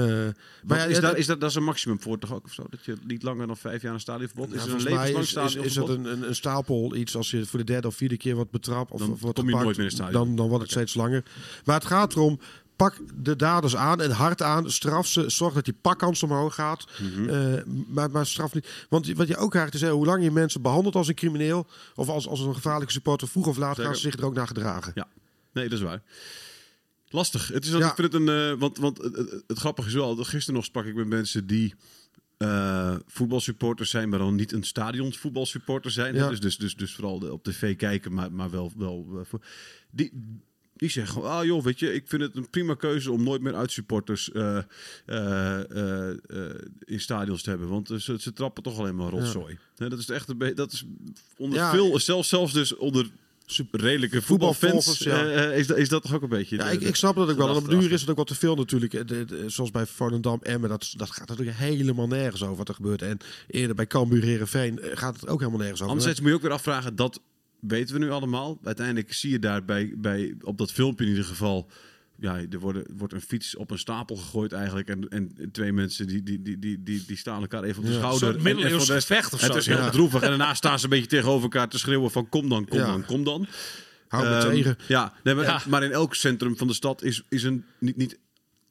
[0.63, 2.65] Maar ja, is, dat- is dat, dat is een maximum voor toch ook of zo?
[2.69, 4.63] Dat je niet langer dan vijf jaar een stadionverbod Ja, is.
[4.65, 6.05] er een levenslang is, is, is dat stadionverbod?
[6.05, 8.91] een, een, een stapel iets als je voor de derde of vierde keer wordt betrapt
[8.91, 10.25] of, Dan of wordt kom je gepakt, nooit meer in stadion.
[10.25, 11.23] Dan, dan wordt het steeds langer.
[11.65, 12.39] Maar het gaat erom,
[12.83, 16.85] pak de daders aan en hard aan, straf ze, zorg dat die pakkans omhoog gaat,
[17.01, 17.29] Mhm.
[17.29, 18.85] Eh, maar, maar straf niet.
[18.89, 21.67] Want wat je ook krijgt is, hè, hoe lang je mensen behandelt als een crimineel
[21.95, 24.47] of als, als een gevaarlijke supporter, vroeg of laat gaan ze zich er ook naar
[24.47, 24.91] gedragen.
[24.95, 25.07] Ja,
[25.53, 26.01] nee, dat is waar.
[27.09, 27.47] Lastig.
[27.47, 27.89] Het is dat Ja.
[27.89, 28.29] ik vind het een.
[28.53, 30.15] eh, want want het, het, het grappige is wel.
[30.15, 31.75] dat Gisteren nog sprak ik met mensen die.
[32.37, 36.15] eh, voetbalsupporters zijn, maar dan niet een stadionvoetbalsupporter zijn.
[36.15, 36.29] Ja.
[36.29, 38.71] Dus, dus, dus, dus vooral de- op tv kijken, maar, maar wel.
[38.77, 39.41] wel voor-
[39.91, 40.11] die,
[40.81, 43.41] die zeggen gewoon, ah joh, weet je, ik vind het een prima keuze om nooit
[43.41, 44.57] meer uitsupporters eh,
[46.85, 47.67] in stadions te hebben.
[47.67, 49.57] Want ze, ze trappen toch alleen maar rotzooi.
[49.77, 50.83] Hè, dat is echt een beetje, dat is
[51.37, 51.71] onder Ja.
[51.71, 53.09] veel, zelfs, zelfs dus onder
[53.71, 55.21] redelijke voetbalfans, ja.
[55.51, 56.55] is, dat, is dat toch ook een beetje...
[56.57, 57.49] Ja, de- ik, snap dat ook wel.
[57.49, 59.07] En op duur is het ook wat te veel natuurlijk.
[59.07, 62.75] De- de- zoals bij Volendam Emmen, dat, dat gaat natuurlijk helemaal nergens over wat er
[62.75, 63.01] gebeurt.
[63.01, 63.17] En
[63.47, 65.89] eerder bij Cambuur Herenveen gaat het ook helemaal nergens over.
[65.91, 67.19] Anderzijds moet je ook weer afvragen, dat
[67.61, 68.59] weten we nu allemaal.
[68.63, 71.69] Uiteindelijk zie je daar bij, bij op dat filmpje in ieder geval...
[72.19, 74.87] Ja, er worden, wordt een fiets op een stapel gegooid eigenlijk.
[74.87, 77.91] En, en twee mensen die, die, die, die, die, die staan elkaar even op de
[77.93, 77.97] Ja.
[77.97, 78.41] schouder.
[78.41, 79.57] Middeleeuws gevecht of Het zo.
[79.57, 79.89] is heel Ja.
[79.89, 80.21] droevig.
[80.21, 82.85] En daarna staan ze een beetje tegenover elkaar te schreeuwen van kom dan, kom Ja.
[82.85, 83.47] dan, kom dan.
[84.07, 84.77] Hou me Ehm, tegen.
[84.87, 85.61] Ja, nee, maar, Ja.
[85.69, 88.19] maar in elk centrum van de stad is, is een niet, niet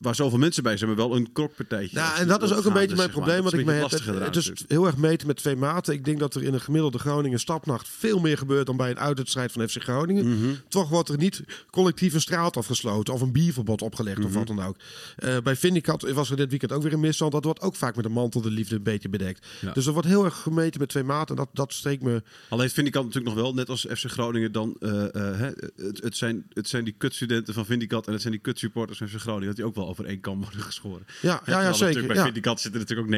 [0.01, 1.97] waar zoveel mensen bij zijn, maar wel een krokpartijtje.
[1.99, 3.09] Ja, en dat is ook een beetje mijn zeg maar.
[3.09, 4.21] probleem is ik een mee beetje heb.
[4.21, 4.71] Het, is natuurlijk.
[4.71, 5.95] heel erg meten met twee maten.
[5.95, 8.99] Ik denk dat er in een gemiddelde Groningen stapnacht veel meer gebeurt dan bij een
[8.99, 10.29] uitwedstrijd van FC Groningen.
[10.29, 10.51] Mhm.
[10.69, 14.27] Toch wordt er niet collectief een straat afgesloten of een bierverbod opgelegd Mhm.
[14.27, 14.77] of wat dan ook.
[15.17, 17.33] Eh, bij Vindicat was er dit weekend ook weer een misstand.
[17.33, 19.47] Dat wordt ook vaak met de mantel de liefde een beetje bedekt.
[19.75, 21.37] Dus er wordt heel erg gemeten met twee maten.
[21.37, 24.05] En dat, dat steekt me Alleen vind ik dat natuurlijk nog wel, net als FC
[24.11, 28.33] Groningen, dan eh, eh, het, zijn, het zijn die kutstudenten van Vindicat en het zijn
[28.33, 31.07] die kutsupporters van FC Groningen, dat die ook wel over één kam worden geschoren.
[31.23, 32.25] Ja, ja, ja, zeker, natuurlijk Bij ja.
[32.25, 33.15] Vindicat zitten natuurlijk ook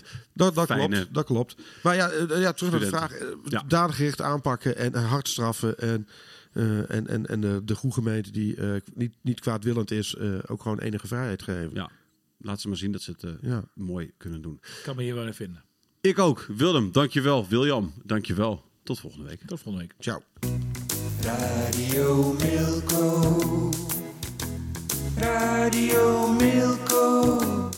[0.00, 0.02] 90%.
[0.34, 1.54] Dat, dat Fijne klopt, dat klopt.
[1.82, 3.12] Maar ja, eh, ja terug naar de vraag.
[3.12, 3.62] eh, Ja.
[3.68, 5.78] Dadengericht aanpakken en eh, hard straffen.
[5.78, 6.08] En,
[6.52, 10.28] eh, en, en, en de, de goede gemeente die eh, niet, niet kwaadwillend is, eh,
[10.46, 11.70] ook gewoon enige vrijheid geven.
[11.74, 11.90] Ja.
[12.38, 13.64] laat ze maar zien dat ze het Ja.
[13.74, 14.54] mooi kunnen doen.
[14.62, 15.62] Ik kan me hier wel in vinden.
[16.00, 16.46] Ik ook.
[16.56, 17.46] Willem, dankjewel.
[17.48, 18.64] William, dankjewel.
[18.82, 19.40] Tot volgende week.
[19.46, 19.94] Tot volgende week.
[20.04, 20.22] Ciao.
[21.22, 23.70] Radio Milko.
[25.20, 27.70] Radio Milko.